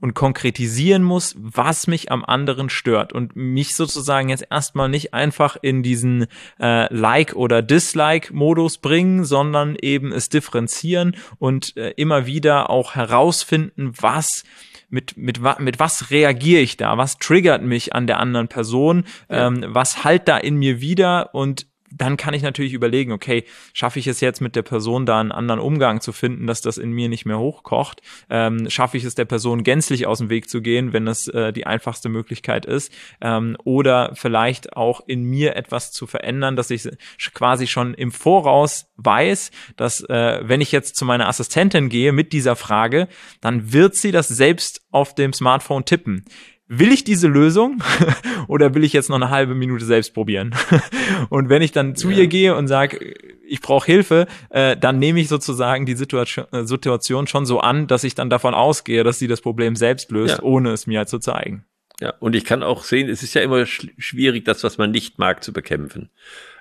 und 0.00 0.14
konkretisieren 0.14 1.02
muss, 1.02 1.34
was 1.36 1.88
mich 1.88 2.12
am 2.12 2.24
anderen 2.24 2.70
stört 2.70 3.12
und 3.12 3.34
mich 3.34 3.74
sozusagen 3.74 4.28
jetzt 4.28 4.46
erstmal 4.48 4.88
nicht 4.88 5.14
einfach 5.14 5.56
in 5.60 5.82
diesen 5.82 6.26
äh, 6.60 6.94
Like- 6.94 7.34
oder 7.34 7.60
Dislike-Modus 7.60 8.78
bringen, 8.78 9.24
sondern 9.24 9.74
eben 9.74 10.12
es 10.12 10.28
differenzieren 10.28 11.16
und 11.40 11.76
äh, 11.76 11.90
immer 11.96 12.26
wieder 12.26 12.70
auch 12.70 12.94
herausfinden, 12.94 13.90
was 14.00 14.44
mit, 14.88 15.16
mit, 15.16 15.40
mit 15.60 15.78
was 15.78 16.10
reagiere 16.10 16.62
ich 16.62 16.76
da? 16.76 16.96
Was 16.96 17.18
triggert 17.18 17.62
mich 17.62 17.94
an 17.94 18.06
der 18.06 18.18
anderen 18.18 18.48
Person? 18.48 19.04
Ja. 19.30 19.46
Ähm, 19.46 19.64
was 19.68 20.04
halt 20.04 20.28
da 20.28 20.36
in 20.38 20.56
mir 20.56 20.80
wieder? 20.80 21.34
Und 21.34 21.66
dann 21.98 22.16
kann 22.16 22.34
ich 22.34 22.42
natürlich 22.42 22.72
überlegen, 22.72 23.12
okay, 23.12 23.44
schaffe 23.72 23.98
ich 23.98 24.06
es 24.06 24.20
jetzt 24.20 24.40
mit 24.40 24.56
der 24.56 24.62
Person 24.62 25.06
da 25.06 25.20
einen 25.20 25.32
anderen 25.32 25.60
Umgang 25.60 26.00
zu 26.00 26.12
finden, 26.12 26.46
dass 26.46 26.60
das 26.60 26.78
in 26.78 26.90
mir 26.92 27.08
nicht 27.08 27.26
mehr 27.26 27.38
hochkocht? 27.38 28.00
Ähm, 28.30 28.70
schaffe 28.70 28.96
ich 28.96 29.04
es 29.04 29.14
der 29.14 29.24
Person 29.24 29.64
gänzlich 29.64 30.06
aus 30.06 30.18
dem 30.18 30.30
Weg 30.30 30.48
zu 30.48 30.62
gehen, 30.62 30.92
wenn 30.92 31.06
das 31.06 31.28
äh, 31.28 31.52
die 31.52 31.66
einfachste 31.66 32.08
Möglichkeit 32.08 32.66
ist? 32.66 32.92
Ähm, 33.20 33.56
oder 33.64 34.12
vielleicht 34.14 34.76
auch 34.76 35.02
in 35.06 35.24
mir 35.24 35.56
etwas 35.56 35.92
zu 35.92 36.06
verändern, 36.06 36.56
dass 36.56 36.70
ich 36.70 36.88
quasi 37.34 37.66
schon 37.66 37.94
im 37.94 38.12
Voraus 38.12 38.86
weiß, 38.96 39.50
dass 39.76 40.00
äh, 40.00 40.40
wenn 40.42 40.60
ich 40.60 40.72
jetzt 40.72 40.96
zu 40.96 41.04
meiner 41.04 41.28
Assistentin 41.28 41.88
gehe 41.88 42.12
mit 42.12 42.32
dieser 42.32 42.56
Frage, 42.56 43.08
dann 43.40 43.72
wird 43.72 43.94
sie 43.94 44.12
das 44.12 44.28
selbst 44.28 44.82
auf 44.90 45.14
dem 45.14 45.32
Smartphone 45.32 45.84
tippen 45.84 46.24
will 46.68 46.92
ich 46.92 47.02
diese 47.02 47.26
Lösung 47.26 47.82
oder 48.48 48.74
will 48.74 48.84
ich 48.84 48.92
jetzt 48.92 49.08
noch 49.08 49.16
eine 49.16 49.30
halbe 49.30 49.54
Minute 49.54 49.84
selbst 49.84 50.14
probieren? 50.14 50.54
und 51.30 51.48
wenn 51.48 51.62
ich 51.62 51.72
dann 51.72 51.96
zu 51.96 52.10
ja. 52.10 52.18
ihr 52.18 52.26
gehe 52.28 52.54
und 52.54 52.68
sage, 52.68 53.14
ich 53.46 53.60
brauche 53.60 53.86
Hilfe, 53.86 54.26
äh, 54.50 54.76
dann 54.76 54.98
nehme 54.98 55.20
ich 55.20 55.28
sozusagen 55.28 55.86
die 55.86 55.94
Situation, 55.94 56.46
äh, 56.52 56.64
Situation 56.64 57.26
schon 57.26 57.46
so 57.46 57.60
an, 57.60 57.86
dass 57.86 58.04
ich 58.04 58.14
dann 58.14 58.30
davon 58.30 58.54
ausgehe, 58.54 59.02
dass 59.02 59.18
sie 59.18 59.28
das 59.28 59.40
Problem 59.40 59.74
selbst 59.74 60.10
löst, 60.10 60.38
ja. 60.38 60.42
ohne 60.42 60.70
es 60.70 60.86
mir 60.86 61.06
zu 61.06 61.18
zeigen. 61.18 61.64
Ja, 62.00 62.14
und 62.20 62.36
ich 62.36 62.44
kann 62.44 62.62
auch 62.62 62.84
sehen, 62.84 63.08
es 63.08 63.22
ist 63.22 63.34
ja 63.34 63.42
immer 63.42 63.66
schwierig, 63.66 64.44
das, 64.44 64.62
was 64.62 64.78
man 64.78 64.92
nicht 64.92 65.18
mag, 65.18 65.42
zu 65.42 65.52
bekämpfen. 65.52 66.10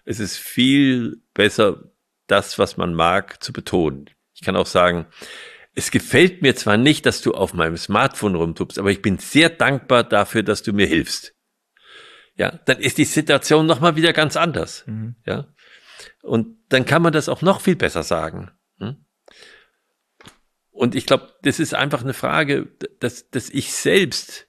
Es 0.03 0.19
ist 0.19 0.37
viel 0.37 1.21
besser, 1.35 1.83
das, 2.25 2.57
was 2.57 2.77
man 2.77 2.95
mag, 2.95 3.43
zu 3.43 3.53
betonen. 3.53 4.09
Ich 4.33 4.41
kann 4.41 4.55
auch 4.55 4.65
sagen, 4.65 5.05
es 5.77 5.91
gefällt 5.91 6.41
mir 6.41 6.55
zwar 6.55 6.75
nicht, 6.75 7.05
dass 7.05 7.21
du 7.21 7.33
auf 7.33 7.53
meinem 7.53 7.77
Smartphone 7.77 8.33
rumtupst, 8.33 8.79
aber 8.79 8.89
ich 8.89 9.03
bin 9.03 9.19
sehr 9.19 9.49
dankbar 9.49 10.03
dafür, 10.03 10.41
dass 10.41 10.63
du 10.63 10.73
mir 10.73 10.87
hilfst. 10.87 11.35
Ja, 12.35 12.59
dann 12.65 12.79
ist 12.79 12.97
die 12.97 13.05
Situation 13.05 13.67
nochmal 13.67 13.95
wieder 13.95 14.11
ganz 14.11 14.35
anders. 14.37 14.83
Mhm. 14.87 15.17
Ja. 15.27 15.53
Und 16.23 16.57
dann 16.69 16.85
kann 16.85 17.03
man 17.03 17.13
das 17.13 17.29
auch 17.29 17.43
noch 17.43 17.61
viel 17.61 17.75
besser 17.75 18.01
sagen. 18.01 18.49
Hm? 18.79 19.05
Und 20.71 20.95
ich 20.95 21.05
glaube, 21.05 21.35
das 21.43 21.59
ist 21.59 21.75
einfach 21.75 22.01
eine 22.01 22.15
Frage, 22.15 22.75
dass, 22.99 23.29
dass 23.29 23.51
ich 23.51 23.71
selbst 23.71 24.47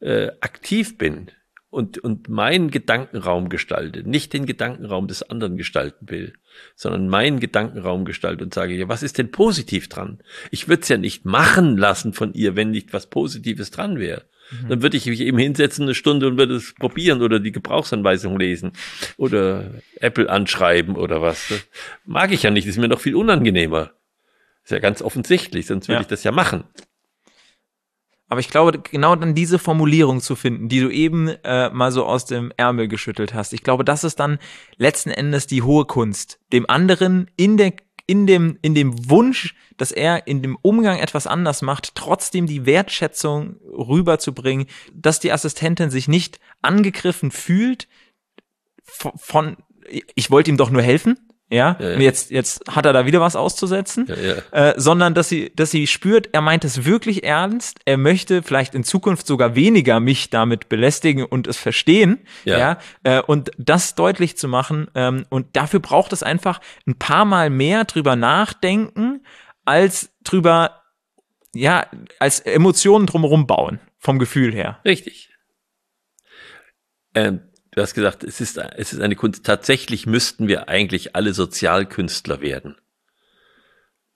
äh, 0.00 0.32
aktiv 0.40 0.98
bin 0.98 1.30
und, 1.74 1.98
und 1.98 2.28
meinen 2.28 2.70
Gedankenraum 2.70 3.48
gestalte, 3.48 4.08
nicht 4.08 4.32
den 4.32 4.46
Gedankenraum 4.46 5.08
des 5.08 5.24
anderen 5.24 5.56
gestalten 5.56 6.08
will, 6.08 6.34
sondern 6.76 7.08
meinen 7.08 7.40
Gedankenraum 7.40 8.04
gestalte 8.04 8.44
und 8.44 8.54
sage, 8.54 8.74
ja, 8.74 8.88
was 8.88 9.02
ist 9.02 9.18
denn 9.18 9.32
positiv 9.32 9.88
dran? 9.88 10.20
Ich 10.52 10.68
würde 10.68 10.82
es 10.82 10.88
ja 10.88 10.98
nicht 10.98 11.24
machen 11.24 11.76
lassen 11.76 12.12
von 12.12 12.32
ihr, 12.32 12.54
wenn 12.54 12.70
nicht 12.70 12.92
was 12.92 13.10
Positives 13.10 13.72
dran 13.72 13.98
wäre. 13.98 14.22
Mhm. 14.52 14.68
Dann 14.68 14.82
würde 14.82 14.96
ich 14.96 15.06
mich 15.06 15.20
eben 15.20 15.36
hinsetzen 15.36 15.82
eine 15.82 15.96
Stunde 15.96 16.28
und 16.28 16.38
würde 16.38 16.54
es 16.54 16.74
probieren 16.74 17.22
oder 17.22 17.40
die 17.40 17.52
Gebrauchsanweisung 17.52 18.38
lesen 18.38 18.70
oder 19.16 19.72
Apple 19.96 20.30
anschreiben 20.30 20.94
oder 20.94 21.22
was. 21.22 21.48
Das 21.48 21.66
mag 22.04 22.30
ich 22.30 22.44
ja 22.44 22.52
nicht, 22.52 22.68
das 22.68 22.76
ist 22.76 22.80
mir 22.80 22.88
noch 22.88 23.00
viel 23.00 23.16
unangenehmer. 23.16 23.94
ist 24.62 24.70
ja 24.70 24.78
ganz 24.78 25.02
offensichtlich, 25.02 25.66
sonst 25.66 25.88
würde 25.88 25.96
ja. 25.96 26.02
ich 26.02 26.06
das 26.06 26.22
ja 26.22 26.30
machen. 26.30 26.62
Aber 28.34 28.40
ich 28.40 28.50
glaube, 28.50 28.80
genau 28.80 29.14
dann 29.14 29.36
diese 29.36 29.60
Formulierung 29.60 30.20
zu 30.20 30.34
finden, 30.34 30.68
die 30.68 30.80
du 30.80 30.90
eben 30.90 31.28
äh, 31.28 31.70
mal 31.70 31.92
so 31.92 32.04
aus 32.04 32.24
dem 32.24 32.52
Ärmel 32.56 32.88
geschüttelt 32.88 33.32
hast, 33.32 33.52
ich 33.52 33.62
glaube, 33.62 33.84
das 33.84 34.02
ist 34.02 34.18
dann 34.18 34.40
letzten 34.76 35.12
Endes 35.12 35.46
die 35.46 35.62
hohe 35.62 35.84
Kunst, 35.84 36.40
dem 36.52 36.68
anderen 36.68 37.30
in 37.36 37.56
der 37.58 37.74
in 38.08 38.26
dem, 38.26 38.58
in 38.60 38.74
dem 38.74 39.08
Wunsch, 39.08 39.54
dass 39.76 39.92
er 39.92 40.26
in 40.26 40.42
dem 40.42 40.58
Umgang 40.62 40.98
etwas 40.98 41.28
anders 41.28 41.62
macht, 41.62 41.94
trotzdem 41.94 42.48
die 42.48 42.66
Wertschätzung 42.66 43.60
rüberzubringen, 43.70 44.66
dass 44.92 45.20
die 45.20 45.30
Assistentin 45.30 45.90
sich 45.90 46.08
nicht 46.08 46.40
angegriffen 46.60 47.30
fühlt 47.30 47.86
von, 48.82 49.58
ich 50.16 50.32
wollte 50.32 50.50
ihm 50.50 50.56
doch 50.56 50.70
nur 50.70 50.82
helfen, 50.82 51.23
ja, 51.54 51.76
ja, 51.78 51.90
ja. 51.90 51.98
jetzt 51.98 52.30
jetzt 52.30 52.62
hat 52.68 52.84
er 52.84 52.92
da 52.92 53.06
wieder 53.06 53.20
was 53.20 53.36
auszusetzen, 53.36 54.06
ja, 54.08 54.70
äh, 54.70 54.74
sondern 54.76 55.14
dass 55.14 55.28
sie 55.28 55.52
dass 55.54 55.70
sie 55.70 55.86
spürt, 55.86 56.30
er 56.32 56.40
meint 56.40 56.64
es 56.64 56.84
wirklich 56.84 57.24
ernst, 57.24 57.78
er 57.84 57.96
möchte 57.96 58.42
vielleicht 58.42 58.74
in 58.74 58.84
Zukunft 58.84 59.26
sogar 59.26 59.54
weniger 59.54 60.00
mich 60.00 60.30
damit 60.30 60.68
belästigen 60.68 61.24
und 61.24 61.46
es 61.46 61.56
verstehen, 61.56 62.20
ja, 62.44 62.78
äh, 63.04 63.22
und 63.22 63.50
das 63.56 63.94
deutlich 63.94 64.36
zu 64.36 64.48
machen 64.48 64.88
ähm, 64.94 65.24
und 65.30 65.56
dafür 65.56 65.80
braucht 65.80 66.12
es 66.12 66.22
einfach 66.22 66.60
ein 66.86 66.98
paar 66.98 67.24
Mal 67.24 67.50
mehr 67.50 67.84
drüber 67.84 68.16
nachdenken 68.16 69.24
als 69.64 70.10
drüber 70.24 70.82
ja 71.54 71.86
als 72.18 72.40
Emotionen 72.40 73.06
drumherum 73.06 73.46
bauen 73.46 73.80
vom 73.98 74.18
Gefühl 74.18 74.52
her. 74.52 74.80
Richtig. 74.84 75.30
Ähm 77.14 77.40
Du 77.74 77.82
hast 77.82 77.94
gesagt, 77.94 78.22
es 78.22 78.40
ist, 78.40 78.56
es 78.56 78.92
ist 78.92 79.00
eine 79.00 79.16
Kunst. 79.16 79.44
Tatsächlich 79.44 80.06
müssten 80.06 80.46
wir 80.46 80.68
eigentlich 80.68 81.16
alle 81.16 81.34
Sozialkünstler 81.34 82.40
werden. 82.40 82.76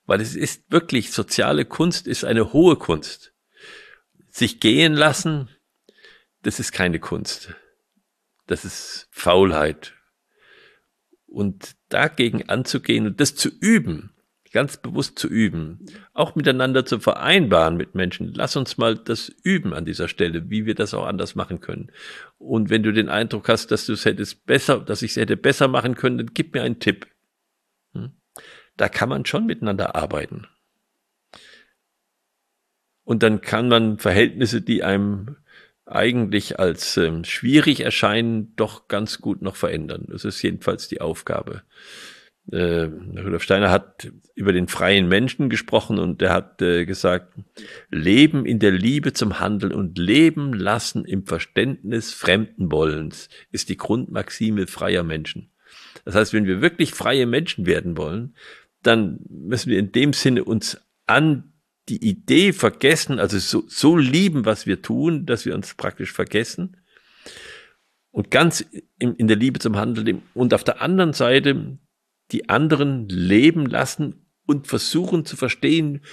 Weil 0.05 0.21
es 0.21 0.33
ist 0.33 0.71
wirklich, 0.71 1.11
soziale 1.11 1.65
Kunst 1.65 2.07
ist 2.07 2.23
eine 2.23 2.53
hohe 2.53 2.77
Kunst. 2.77 3.33
Sich 4.29 4.61
gehen 4.61 4.93
lassen, 4.93 5.49
das 6.41 6.61
ist 6.61 6.71
keine 6.71 7.01
Kunst. 7.01 7.53
Das 8.47 8.63
ist 8.63 9.09
Faulheit. 9.11 9.93
Und 11.27 11.75
dagegen 11.89 12.47
anzugehen 12.47 13.07
und 13.07 13.19
das 13.19 13.35
zu 13.35 13.49
üben, 13.49 14.15
ganz 14.51 14.77
bewusst 14.77 15.19
zu 15.19 15.27
üben, 15.27 15.85
auch 16.13 16.35
miteinander 16.35 16.85
zu 16.85 16.99
vereinbaren 16.99 17.77
mit 17.77 17.95
Menschen. 17.95 18.33
Lass 18.33 18.55
uns 18.55 18.77
mal 18.77 18.95
das 18.95 19.29
üben 19.43 19.73
an 19.73 19.85
dieser 19.85 20.07
Stelle, 20.07 20.49
wie 20.49 20.65
wir 20.65 20.75
das 20.75 20.93
auch 20.93 21.05
anders 21.05 21.35
machen 21.35 21.59
können. 21.59 21.91
Und 22.37 22.69
wenn 22.69 22.83
du 22.83 22.91
den 22.91 23.09
Eindruck 23.09 23.47
hast, 23.49 23.71
dass 23.71 23.85
du 23.85 23.93
es 23.93 24.05
hättest 24.05 24.45
besser, 24.45 24.79
dass 24.79 25.01
ich 25.01 25.11
es 25.11 25.17
hätte 25.17 25.37
besser 25.37 25.67
machen 25.67 25.95
können, 25.95 26.17
dann 26.17 26.33
gib 26.33 26.53
mir 26.53 26.63
einen 26.63 26.79
Tipp. 26.79 27.07
Hm? 27.93 28.11
Da 28.75 28.89
kann 28.89 29.09
man 29.09 29.25
schon 29.25 29.45
miteinander 29.45 29.95
arbeiten. 29.95 30.47
Und 33.03 33.23
dann 33.23 33.41
kann 33.41 33.67
man 33.69 33.97
Verhältnisse, 33.97 34.61
die 34.61 34.83
einem 34.83 35.37
eigentlich 35.85 36.59
als 36.59 36.97
ähm, 36.97 37.23
schwierig 37.23 37.79
erscheinen, 37.79 38.55
doch 38.55 38.87
ganz 38.87 39.21
gut 39.21 39.41
noch 39.41 39.55
verändern. 39.55 40.05
Das 40.09 40.25
ist 40.25 40.41
jedenfalls 40.41 40.87
die 40.87 41.01
Aufgabe 41.01 41.63
äh, 42.51 42.89
Rudolf 43.19 43.43
Steiner 43.43 43.69
hat 43.69 44.11
über 44.35 44.53
den 44.53 44.67
freien 44.67 45.07
Menschen 45.07 45.49
gesprochen 45.49 45.99
und 45.99 46.21
er 46.21 46.33
hat 46.33 46.61
äh, 46.61 46.85
gesagt, 46.85 47.33
Leben 47.89 48.45
in 48.45 48.59
der 48.59 48.71
Liebe 48.71 49.13
zum 49.13 49.39
Handeln 49.39 49.73
und 49.73 49.97
Leben 49.97 50.53
lassen 50.53 51.05
im 51.05 51.25
Verständnis 51.25 52.13
fremden 52.13 52.71
Wollens 52.71 53.29
ist 53.51 53.69
die 53.69 53.77
Grundmaxime 53.77 54.67
freier 54.67 55.03
Menschen. 55.03 55.51
Das 56.05 56.15
heißt, 56.15 56.33
wenn 56.33 56.45
wir 56.45 56.61
wirklich 56.61 56.93
freie 56.93 57.25
Menschen 57.25 57.65
werden 57.65 57.97
wollen, 57.97 58.35
dann 58.81 59.19
müssen 59.29 59.69
wir 59.69 59.79
in 59.79 59.91
dem 59.91 60.13
Sinne 60.13 60.43
uns 60.43 60.79
an 61.05 61.53
die 61.89 62.07
Idee 62.07 62.53
vergessen, 62.53 63.19
also 63.19 63.39
so, 63.39 63.63
so 63.67 63.97
lieben, 63.97 64.45
was 64.45 64.67
wir 64.67 64.81
tun, 64.81 65.25
dass 65.25 65.45
wir 65.45 65.55
uns 65.55 65.73
praktisch 65.73 66.13
vergessen 66.13 66.77
und 68.11 68.31
ganz 68.31 68.65
in, 68.99 69.15
in 69.15 69.27
der 69.27 69.37
Liebe 69.37 69.59
zum 69.59 69.75
Handeln 69.75 70.21
und 70.33 70.53
auf 70.53 70.63
der 70.63 70.81
anderen 70.81 71.13
Seite 71.13 71.77
die 72.31 72.49
anderen 72.49 73.09
leben 73.09 73.65
lassen 73.65 74.25
und 74.45 74.67
versuchen 74.67 75.25
zu 75.25 75.35
verstehen, 75.35 76.03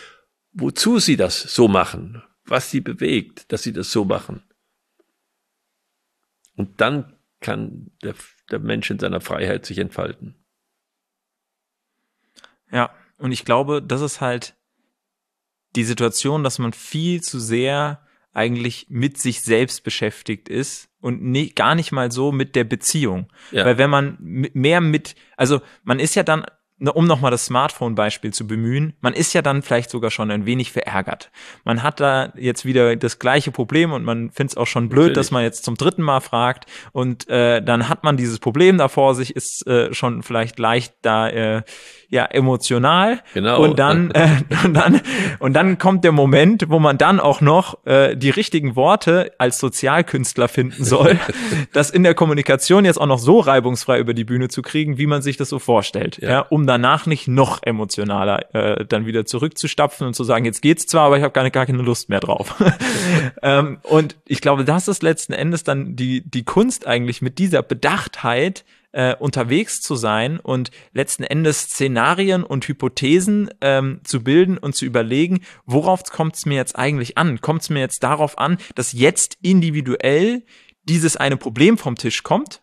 wozu 0.52 0.98
sie 0.98 1.16
das 1.16 1.40
so 1.42 1.68
machen, 1.68 2.22
was 2.44 2.70
sie 2.70 2.80
bewegt, 2.80 3.50
dass 3.52 3.62
sie 3.62 3.72
das 3.72 3.90
so 3.92 4.04
machen. 4.04 4.42
Und 6.54 6.80
dann 6.80 7.16
kann 7.40 7.90
der, 8.02 8.14
der 8.50 8.58
Mensch 8.58 8.90
in 8.90 8.98
seiner 8.98 9.20
Freiheit 9.20 9.66
sich 9.66 9.78
entfalten. 9.78 10.34
Ja, 12.72 12.94
und 13.18 13.32
ich 13.32 13.44
glaube, 13.44 13.82
das 13.82 14.00
ist 14.00 14.20
halt 14.20 14.56
die 15.76 15.84
Situation, 15.84 16.42
dass 16.42 16.58
man 16.58 16.72
viel 16.72 17.22
zu 17.22 17.38
sehr 17.38 18.06
eigentlich 18.32 18.86
mit 18.88 19.18
sich 19.18 19.42
selbst 19.42 19.84
beschäftigt 19.84 20.48
ist 20.48 20.88
und 21.06 21.22
nie, 21.22 21.50
gar 21.50 21.76
nicht 21.76 21.92
mal 21.92 22.10
so 22.10 22.32
mit 22.32 22.56
der 22.56 22.64
Beziehung. 22.64 23.28
Ja. 23.52 23.64
Weil 23.64 23.78
wenn 23.78 23.88
man 23.88 24.16
mehr 24.18 24.80
mit, 24.80 25.14
also 25.36 25.60
man 25.84 26.00
ist 26.00 26.16
ja 26.16 26.24
dann 26.24 26.44
um 26.78 27.06
nochmal 27.06 27.30
das 27.30 27.46
Smartphone-Beispiel 27.46 28.34
zu 28.34 28.46
bemühen, 28.46 28.94
man 29.00 29.14
ist 29.14 29.32
ja 29.32 29.40
dann 29.40 29.62
vielleicht 29.62 29.88
sogar 29.88 30.10
schon 30.10 30.30
ein 30.30 30.44
wenig 30.44 30.72
verärgert. 30.72 31.30
Man 31.64 31.82
hat 31.82 32.00
da 32.00 32.32
jetzt 32.36 32.66
wieder 32.66 32.96
das 32.96 33.18
gleiche 33.18 33.50
Problem 33.50 33.92
und 33.92 34.04
man 34.04 34.30
findet 34.30 34.52
es 34.52 34.56
auch 34.58 34.66
schon 34.66 34.90
blöd, 34.90 35.08
Natürlich. 35.08 35.14
dass 35.16 35.30
man 35.30 35.42
jetzt 35.42 35.64
zum 35.64 35.76
dritten 35.76 36.02
Mal 36.02 36.20
fragt 36.20 36.66
und 36.92 37.28
äh, 37.30 37.62
dann 37.62 37.88
hat 37.88 38.04
man 38.04 38.18
dieses 38.18 38.38
Problem 38.40 38.76
da 38.76 38.88
vor 38.88 39.14
sich, 39.14 39.34
ist 39.34 39.66
äh, 39.66 39.94
schon 39.94 40.22
vielleicht 40.22 40.58
leicht 40.58 40.94
da 41.00 41.28
äh, 41.28 41.62
ja 42.08 42.24
emotional. 42.26 43.20
Genau. 43.32 43.62
Und 43.62 43.78
dann 43.78 44.10
äh, 44.14 44.28
und 44.64 44.74
dann 44.74 45.00
und 45.38 45.54
dann 45.54 45.78
kommt 45.78 46.04
der 46.04 46.12
Moment, 46.12 46.68
wo 46.68 46.78
man 46.78 46.98
dann 46.98 47.20
auch 47.20 47.40
noch 47.40 47.86
äh, 47.86 48.16
die 48.16 48.30
richtigen 48.30 48.76
Worte 48.76 49.32
als 49.38 49.58
Sozialkünstler 49.58 50.48
finden 50.48 50.84
soll, 50.84 51.18
das 51.72 51.90
in 51.90 52.02
der 52.02 52.14
Kommunikation 52.14 52.84
jetzt 52.84 52.98
auch 53.00 53.06
noch 53.06 53.18
so 53.18 53.40
reibungsfrei 53.40 53.98
über 53.98 54.12
die 54.12 54.24
Bühne 54.24 54.48
zu 54.48 54.60
kriegen, 54.60 54.98
wie 54.98 55.06
man 55.06 55.22
sich 55.22 55.36
das 55.36 55.48
so 55.48 55.58
vorstellt, 55.58 56.18
ja, 56.18 56.28
ja 56.28 56.40
um 56.40 56.65
danach 56.66 57.06
nicht 57.06 57.28
noch 57.28 57.62
emotionaler 57.62 58.54
äh, 58.54 58.84
dann 58.86 59.06
wieder 59.06 59.26
zurückzustapfen 59.26 60.06
und 60.06 60.14
zu 60.14 60.24
sagen, 60.24 60.44
jetzt 60.44 60.62
geht's 60.62 60.86
zwar, 60.86 61.06
aber 61.06 61.18
ich 61.18 61.22
habe 61.22 61.32
gar, 61.32 61.48
gar 61.50 61.66
keine 61.66 61.82
Lust 61.82 62.08
mehr 62.08 62.20
drauf. 62.20 62.54
ähm, 63.42 63.78
und 63.82 64.16
ich 64.26 64.40
glaube, 64.40 64.64
das 64.64 64.88
ist 64.88 65.02
letzten 65.02 65.32
Endes 65.32 65.64
dann 65.64 65.96
die 65.96 66.22
die 66.28 66.44
Kunst 66.44 66.86
eigentlich 66.86 67.22
mit 67.22 67.38
dieser 67.38 67.62
Bedachtheit 67.62 68.64
äh, 68.96 69.14
unterwegs 69.14 69.82
zu 69.82 69.94
sein 69.94 70.40
und 70.40 70.70
letzten 70.92 71.22
Endes 71.22 71.62
Szenarien 71.62 72.42
und 72.42 72.66
Hypothesen 72.66 73.50
ähm, 73.60 74.00
zu 74.04 74.24
bilden 74.24 74.56
und 74.56 74.74
zu 74.74 74.86
überlegen, 74.86 75.40
worauf 75.66 76.02
kommt 76.04 76.36
es 76.36 76.46
mir 76.46 76.56
jetzt 76.56 76.76
eigentlich 76.76 77.18
an? 77.18 77.42
Kommt 77.42 77.62
es 77.62 77.70
mir 77.70 77.80
jetzt 77.80 78.02
darauf 78.02 78.38
an, 78.38 78.56
dass 78.74 78.92
jetzt 78.92 79.36
individuell 79.42 80.44
dieses 80.84 81.16
eine 81.18 81.36
Problem 81.36 81.76
vom 81.76 81.96
Tisch 81.96 82.22
kommt? 82.22 82.62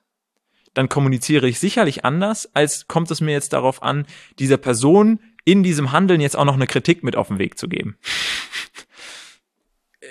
Dann 0.74 0.90
kommuniziere 0.90 1.48
ich 1.48 1.60
sicherlich 1.60 2.06
anders, 2.06 2.50
als 2.54 2.88
kommt 2.88 3.12
es 3.12 3.22
mir 3.22 3.32
jetzt 3.32 3.54
darauf 3.54 3.84
an, 3.84 4.06
dieser 4.40 4.58
Person 4.58 5.20
in 5.46 5.64
diesem 5.64 5.92
Handeln 5.92 6.22
jetzt 6.22 6.38
auch 6.38 6.46
noch 6.46 6.56
eine 6.56 6.68
Kritik 6.68 7.04
mit 7.04 7.16
auf 7.16 7.28
den 7.28 7.40
Weg 7.40 7.58
zu 7.58 7.68
geben 7.68 7.98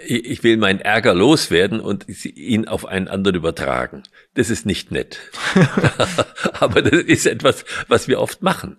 ich 0.07 0.43
will 0.43 0.57
meinen 0.57 0.81
Ärger 0.81 1.15
loswerden 1.15 1.81
und 1.81 2.07
ihn 2.25 2.67
auf 2.67 2.87
einen 2.87 3.09
anderen 3.09 3.37
übertragen. 3.37 4.03
Das 4.35 4.51
ist 4.51 4.67
nicht 4.67 4.91
nett. 4.91 5.19
Aber 6.55 6.83
das 6.83 7.03
ist 7.03 7.27
etwas, 7.27 7.65
was 7.89 8.09
wir 8.09 8.21
oft 8.21 8.43
machen. 8.43 8.79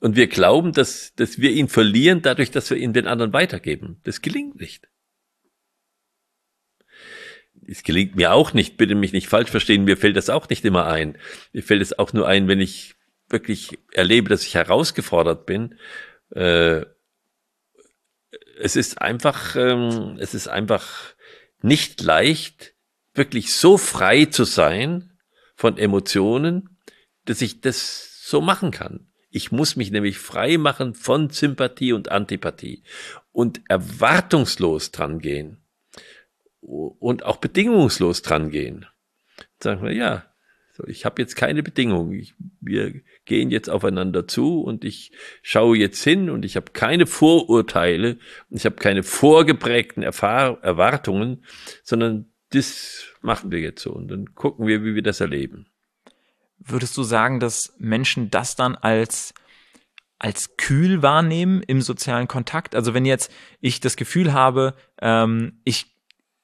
Und 0.00 0.16
wir 0.16 0.26
glauben, 0.26 0.72
dass, 0.72 1.14
dass 1.14 1.38
wir 1.38 1.50
ihn 1.50 1.68
verlieren, 1.68 2.22
dadurch, 2.22 2.50
dass 2.50 2.70
wir 2.70 2.76
ihn 2.76 2.92
den 2.92 3.06
anderen 3.06 3.32
weitergeben. 3.32 4.00
Das 4.04 4.20
gelingt 4.20 4.60
nicht. 4.60 4.88
Es 7.68 7.82
gelingt 7.82 8.16
mir 8.16 8.32
auch 8.32 8.52
nicht, 8.52 8.76
bitte 8.76 8.94
mich 8.94 9.12
nicht 9.12 9.28
falsch 9.28 9.50
verstehen, 9.50 9.84
mir 9.84 9.96
fällt 9.96 10.16
das 10.16 10.30
auch 10.30 10.48
nicht 10.48 10.64
immer 10.64 10.86
ein. 10.86 11.18
Mir 11.52 11.62
fällt 11.62 11.82
es 11.82 11.98
auch 11.98 12.12
nur 12.12 12.26
ein, 12.28 12.48
wenn 12.48 12.60
ich 12.60 12.94
wirklich 13.28 13.78
erlebe, 13.92 14.28
dass 14.28 14.44
ich 14.44 14.54
herausgefordert 14.54 15.46
bin, 15.46 15.76
äh, 16.30 16.82
es 18.58 18.76
ist 18.76 19.02
einfach, 19.02 19.56
ähm, 19.56 20.16
es 20.18 20.34
ist 20.34 20.48
einfach 20.48 21.14
nicht 21.60 22.00
leicht, 22.02 22.74
wirklich 23.14 23.54
so 23.54 23.78
frei 23.78 24.26
zu 24.26 24.44
sein 24.44 25.18
von 25.54 25.78
Emotionen, 25.78 26.78
dass 27.24 27.42
ich 27.42 27.60
das 27.60 28.22
so 28.22 28.40
machen 28.40 28.70
kann. 28.70 29.08
Ich 29.30 29.52
muss 29.52 29.76
mich 29.76 29.90
nämlich 29.90 30.18
frei 30.18 30.58
machen 30.58 30.94
von 30.94 31.30
Sympathie 31.30 31.92
und 31.92 32.10
Antipathie 32.10 32.82
und 33.32 33.60
erwartungslos 33.68 34.92
dran 34.92 35.18
gehen 35.18 35.65
und 36.66 37.24
auch 37.24 37.36
bedingungslos 37.36 38.22
dran 38.22 38.50
gehen. 38.50 38.86
Sagen 39.60 39.82
wir, 39.82 39.92
ja, 39.92 40.24
so, 40.76 40.84
ich 40.86 41.06
habe 41.06 41.22
jetzt 41.22 41.36
keine 41.36 41.62
Bedingungen. 41.62 42.12
Ich, 42.12 42.34
wir 42.60 43.00
gehen 43.24 43.50
jetzt 43.50 43.70
aufeinander 43.70 44.28
zu 44.28 44.60
und 44.60 44.84
ich 44.84 45.12
schaue 45.40 45.78
jetzt 45.78 46.02
hin 46.04 46.28
und 46.28 46.44
ich 46.44 46.56
habe 46.56 46.72
keine 46.72 47.06
Vorurteile 47.06 48.18
und 48.50 48.58
ich 48.58 48.66
habe 48.66 48.76
keine 48.76 49.02
vorgeprägten 49.02 50.02
Erfahr 50.02 50.62
Erwartungen, 50.62 51.44
sondern 51.82 52.26
das 52.50 53.06
machen 53.22 53.50
wir 53.50 53.60
jetzt 53.60 53.82
so 53.82 53.92
und 53.92 54.08
dann 54.08 54.34
gucken 54.34 54.66
wir, 54.66 54.84
wie 54.84 54.94
wir 54.94 55.02
das 55.02 55.20
erleben. 55.20 55.66
Würdest 56.58 56.96
du 56.96 57.02
sagen, 57.02 57.40
dass 57.40 57.74
Menschen 57.78 58.30
das 58.30 58.56
dann 58.56 58.74
als 58.76 59.32
als 60.18 60.56
kühl 60.56 61.02
wahrnehmen 61.02 61.62
im 61.62 61.80
sozialen 61.80 62.28
Kontakt? 62.28 62.74
Also 62.74 62.94
wenn 62.94 63.04
jetzt 63.04 63.32
ich 63.60 63.80
das 63.80 63.96
Gefühl 63.96 64.32
habe, 64.32 64.74
ähm, 65.00 65.60
ich 65.64 65.95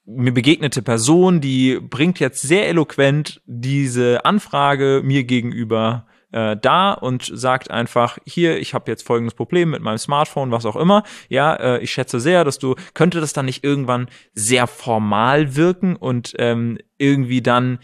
mir 0.05 0.33
begegnete 0.33 0.83
Person, 0.83 1.41
die 1.41 1.79
bringt 1.81 2.19
jetzt 2.19 2.43
sehr 2.43 2.69
eloquent 2.69 3.41
diese 3.47 4.25
Anfrage 4.25 5.01
mir 5.05 5.25
gegenüber 5.25 6.07
äh, 6.33 6.57
da 6.57 6.93
und 6.93 7.31
sagt 7.33 7.71
einfach, 7.71 8.19
hier, 8.25 8.59
ich 8.59 8.75
habe 8.75 8.91
jetzt 8.91 9.07
folgendes 9.07 9.35
Problem 9.35 9.71
mit 9.71 9.83
meinem 9.83 9.99
Smartphone, 9.99 10.51
was 10.51 10.67
auch 10.67 10.77
immer. 10.77 11.05
Ja, 11.29 11.55
äh, 11.55 11.79
ich 11.81 11.93
schätze 11.93 12.19
sehr, 12.21 12.45
dass 12.45 12.59
du, 12.59 12.75
könnte 12.95 13.21
das 13.21 13.33
dann 13.33 13.47
nicht 13.47 13.63
irgendwann 13.63 14.09
sehr 14.33 14.67
formal 14.67 15.55
wirken 15.55 15.95
und 15.95 16.35
ähm, 16.39 16.79
irgendwie 16.99 17.43
dann 17.43 17.79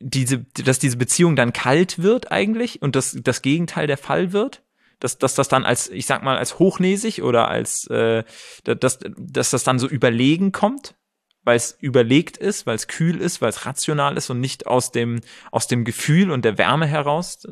diese, 0.00 0.38
dass 0.64 0.78
diese 0.78 0.96
Beziehung 0.96 1.36
dann 1.36 1.52
kalt 1.52 2.02
wird 2.02 2.32
eigentlich 2.32 2.82
und 2.82 2.96
das, 2.96 3.18
das 3.22 3.42
Gegenteil 3.42 3.86
der 3.86 3.98
Fall 3.98 4.32
wird? 4.32 4.62
dass, 5.00 5.16
dass 5.16 5.34
das 5.34 5.48
dann 5.48 5.64
als, 5.64 5.88
ich 5.88 6.04
sag 6.04 6.22
mal, 6.22 6.36
als 6.36 6.58
hochnäsig 6.58 7.22
oder 7.22 7.48
als, 7.48 7.86
äh, 7.86 8.22
dass, 8.64 8.98
dass 9.16 9.50
das 9.50 9.64
dann 9.64 9.78
so 9.78 9.88
überlegen 9.88 10.52
kommt? 10.52 10.94
Weil 11.50 11.56
es 11.56 11.76
überlegt 11.80 12.36
ist, 12.36 12.64
weil 12.66 12.76
es 12.76 12.86
kühl 12.86 13.20
ist, 13.20 13.42
weil 13.42 13.48
es 13.48 13.66
rational 13.66 14.16
ist 14.16 14.30
und 14.30 14.38
nicht 14.38 14.68
aus 14.68 14.92
dem, 14.92 15.20
aus 15.50 15.66
dem 15.66 15.84
Gefühl 15.84 16.30
und 16.30 16.44
der 16.44 16.58
Wärme 16.58 16.86
heraus? 16.86 17.44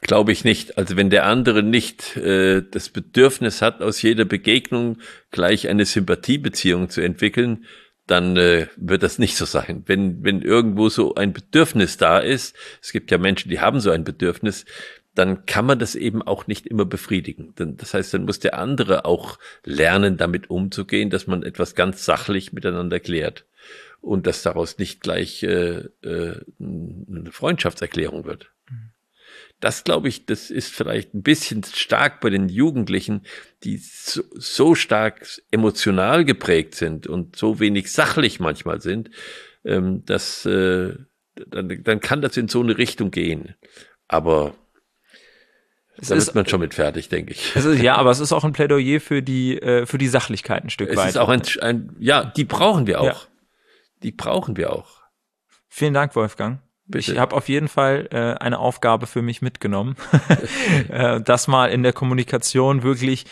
Glaube 0.00 0.32
ich 0.32 0.42
nicht. 0.42 0.76
Also 0.76 0.96
wenn 0.96 1.10
der 1.10 1.26
andere 1.26 1.62
nicht 1.62 2.16
äh, 2.16 2.60
das 2.68 2.88
Bedürfnis 2.88 3.62
hat, 3.62 3.82
aus 3.82 4.02
jeder 4.02 4.24
Begegnung 4.24 4.98
gleich 5.30 5.68
eine 5.68 5.84
Sympathiebeziehung 5.84 6.90
zu 6.90 7.02
entwickeln, 7.02 7.66
dann 8.08 8.36
äh, 8.36 8.66
wird 8.76 9.04
das 9.04 9.20
nicht 9.20 9.36
so 9.36 9.44
sein. 9.44 9.84
Wenn, 9.86 10.24
wenn 10.24 10.42
irgendwo 10.42 10.88
so 10.88 11.14
ein 11.14 11.32
Bedürfnis 11.32 11.98
da 11.98 12.18
ist, 12.18 12.56
es 12.82 12.90
gibt 12.90 13.12
ja 13.12 13.18
Menschen, 13.18 13.48
die 13.48 13.60
haben 13.60 13.78
so 13.78 13.92
ein 13.92 14.02
Bedürfnis, 14.02 14.64
dann 15.14 15.46
kann 15.46 15.66
man 15.66 15.78
das 15.78 15.94
eben 15.94 16.22
auch 16.22 16.46
nicht 16.46 16.66
immer 16.66 16.84
befriedigen. 16.84 17.54
Das 17.56 17.94
heißt, 17.94 18.14
dann 18.14 18.24
muss 18.24 18.40
der 18.40 18.58
andere 18.58 19.04
auch 19.04 19.38
lernen, 19.64 20.16
damit 20.16 20.50
umzugehen, 20.50 21.10
dass 21.10 21.26
man 21.26 21.42
etwas 21.42 21.74
ganz 21.74 22.04
sachlich 22.04 22.52
miteinander 22.52 23.00
klärt 23.00 23.44
und 24.00 24.26
dass 24.26 24.42
daraus 24.42 24.78
nicht 24.78 25.00
gleich 25.00 25.42
äh, 25.42 25.88
äh, 26.02 26.40
eine 26.58 27.30
Freundschaftserklärung 27.30 28.24
wird. 28.24 28.50
Das 29.60 29.84
glaube 29.84 30.08
ich, 30.08 30.26
das 30.26 30.50
ist 30.50 30.74
vielleicht 30.74 31.14
ein 31.14 31.22
bisschen 31.22 31.64
stark 31.64 32.20
bei 32.20 32.28
den 32.28 32.48
Jugendlichen, 32.48 33.22
die 33.62 33.78
so, 33.78 34.22
so 34.34 34.74
stark 34.74 35.26
emotional 35.50 36.24
geprägt 36.24 36.74
sind 36.74 37.06
und 37.06 37.36
so 37.36 37.60
wenig 37.60 37.90
sachlich 37.90 38.40
manchmal 38.40 38.80
sind, 38.82 39.10
ähm, 39.64 40.04
dass 40.04 40.44
äh, 40.44 40.94
dann, 41.34 41.82
dann 41.82 42.00
kann 42.00 42.20
das 42.20 42.36
in 42.36 42.48
so 42.48 42.60
eine 42.60 42.76
Richtung 42.76 43.10
gehen. 43.10 43.54
Aber 44.06 44.54
es 45.96 46.08
da 46.08 46.14
ist 46.16 46.34
man 46.34 46.46
schon 46.46 46.60
mit 46.60 46.74
fertig, 46.74 47.08
denke 47.08 47.32
ich. 47.32 47.54
Ist, 47.54 47.78
ja, 47.82 47.96
aber 47.96 48.10
es 48.10 48.20
ist 48.20 48.32
auch 48.32 48.44
ein 48.44 48.52
Plädoyer 48.52 49.00
für 49.00 49.22
die, 49.22 49.60
äh, 49.60 49.86
für 49.86 49.98
die 49.98 50.08
Sachlichkeit 50.08 50.64
ein 50.64 50.70
Stück 50.70 50.90
es 50.90 50.96
weit. 50.96 51.08
Es 51.08 51.14
ist 51.14 51.20
auch 51.20 51.28
ein, 51.28 51.42
ein, 51.60 51.96
ja, 51.98 52.24
die 52.24 52.44
brauchen 52.44 52.86
wir 52.86 53.00
auch. 53.00 53.06
Ja. 53.06 53.16
Die 54.02 54.12
brauchen 54.12 54.56
wir 54.56 54.72
auch. 54.72 55.02
Vielen 55.68 55.94
Dank, 55.94 56.14
Wolfgang. 56.14 56.60
Bitte. 56.86 57.12
Ich 57.12 57.18
habe 57.18 57.34
auf 57.34 57.48
jeden 57.48 57.68
Fall 57.68 58.08
äh, 58.12 58.42
eine 58.42 58.58
Aufgabe 58.58 59.06
für 59.06 59.22
mich 59.22 59.40
mitgenommen, 59.40 59.96
äh, 60.88 61.20
das 61.20 61.48
mal 61.48 61.70
in 61.70 61.82
der 61.82 61.92
Kommunikation 61.92 62.82
wirklich 62.82 63.24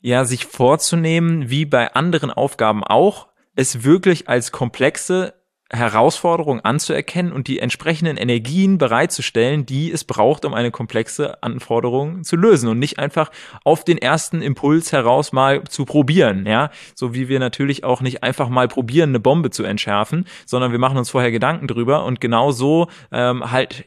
ja 0.00 0.24
sich 0.24 0.46
vorzunehmen, 0.46 1.48
wie 1.50 1.64
bei 1.64 1.94
anderen 1.94 2.30
Aufgaben 2.30 2.84
auch, 2.84 3.28
es 3.54 3.84
wirklich 3.84 4.28
als 4.28 4.52
komplexe 4.52 5.34
Herausforderung 5.72 6.60
anzuerkennen 6.60 7.32
und 7.32 7.48
die 7.48 7.58
entsprechenden 7.58 8.18
Energien 8.18 8.76
bereitzustellen, 8.76 9.64
die 9.64 9.90
es 9.90 10.04
braucht, 10.04 10.44
um 10.44 10.52
eine 10.52 10.70
komplexe 10.70 11.42
Anforderung 11.42 12.24
zu 12.24 12.36
lösen 12.36 12.68
und 12.68 12.78
nicht 12.78 12.98
einfach 12.98 13.30
auf 13.64 13.82
den 13.84 13.96
ersten 13.96 14.42
Impuls 14.42 14.92
heraus 14.92 15.32
mal 15.32 15.64
zu 15.64 15.84
probieren, 15.86 16.46
ja, 16.46 16.70
so 16.94 17.14
wie 17.14 17.28
wir 17.28 17.40
natürlich 17.40 17.84
auch 17.84 18.02
nicht 18.02 18.22
einfach 18.22 18.50
mal 18.50 18.68
probieren, 18.68 19.10
eine 19.10 19.20
Bombe 19.20 19.50
zu 19.50 19.64
entschärfen, 19.64 20.26
sondern 20.44 20.72
wir 20.72 20.78
machen 20.78 20.98
uns 20.98 21.10
vorher 21.10 21.30
Gedanken 21.30 21.66
drüber 21.66 22.04
und 22.04 22.20
genau 22.20 22.50
so 22.50 22.88
ähm, 23.10 23.50
halt 23.50 23.86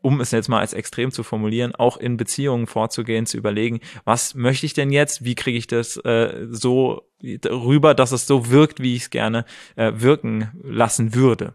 um 0.00 0.20
es 0.20 0.30
jetzt 0.30 0.48
mal 0.48 0.60
als 0.60 0.74
extrem 0.74 1.10
zu 1.10 1.22
formulieren, 1.22 1.74
auch 1.74 1.96
in 1.96 2.16
Beziehungen 2.16 2.66
vorzugehen, 2.66 3.26
zu 3.26 3.36
überlegen, 3.36 3.80
was 4.04 4.34
möchte 4.34 4.66
ich 4.66 4.74
denn 4.74 4.90
jetzt, 4.90 5.24
wie 5.24 5.34
kriege 5.34 5.58
ich 5.58 5.66
das 5.66 5.96
äh, 5.98 6.46
so 6.50 7.08
rüber, 7.22 7.94
dass 7.94 8.12
es 8.12 8.26
so 8.26 8.50
wirkt, 8.50 8.80
wie 8.80 8.96
ich 8.96 9.02
es 9.02 9.10
gerne 9.10 9.44
äh, 9.76 9.92
wirken 9.94 10.50
lassen 10.62 11.14
würde. 11.14 11.54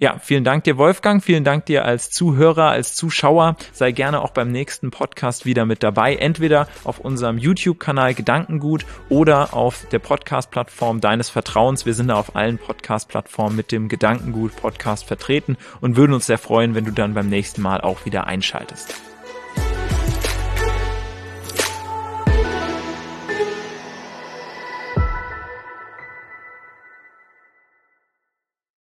Ja, 0.00 0.18
vielen 0.18 0.42
Dank 0.42 0.64
dir, 0.64 0.76
Wolfgang. 0.76 1.22
Vielen 1.22 1.44
Dank 1.44 1.66
dir 1.66 1.84
als 1.84 2.10
Zuhörer, 2.10 2.70
als 2.70 2.96
Zuschauer. 2.96 3.56
Sei 3.72 3.92
gerne 3.92 4.22
auch 4.22 4.32
beim 4.32 4.50
nächsten 4.50 4.90
Podcast 4.90 5.46
wieder 5.46 5.66
mit 5.66 5.84
dabei. 5.84 6.16
Entweder 6.16 6.66
auf 6.82 6.98
unserem 6.98 7.38
YouTube-Kanal 7.38 8.14
Gedankengut 8.14 8.86
oder 9.08 9.54
auf 9.54 9.86
der 9.92 10.00
Podcast-Plattform 10.00 11.00
deines 11.00 11.30
Vertrauens. 11.30 11.86
Wir 11.86 11.94
sind 11.94 12.08
da 12.08 12.16
auf 12.16 12.34
allen 12.34 12.58
Podcast-Plattformen 12.58 13.54
mit 13.54 13.70
dem 13.70 13.88
Gedankengut-Podcast 13.88 15.04
vertreten 15.04 15.56
und 15.80 15.96
würden 15.96 16.12
uns 16.12 16.26
sehr 16.26 16.38
freuen, 16.38 16.74
wenn 16.74 16.84
du 16.84 16.90
dann 16.90 17.14
beim 17.14 17.28
nächsten 17.28 17.62
Mal 17.62 17.80
auch 17.80 18.04
wieder 18.04 18.26
einschaltest. 18.26 19.13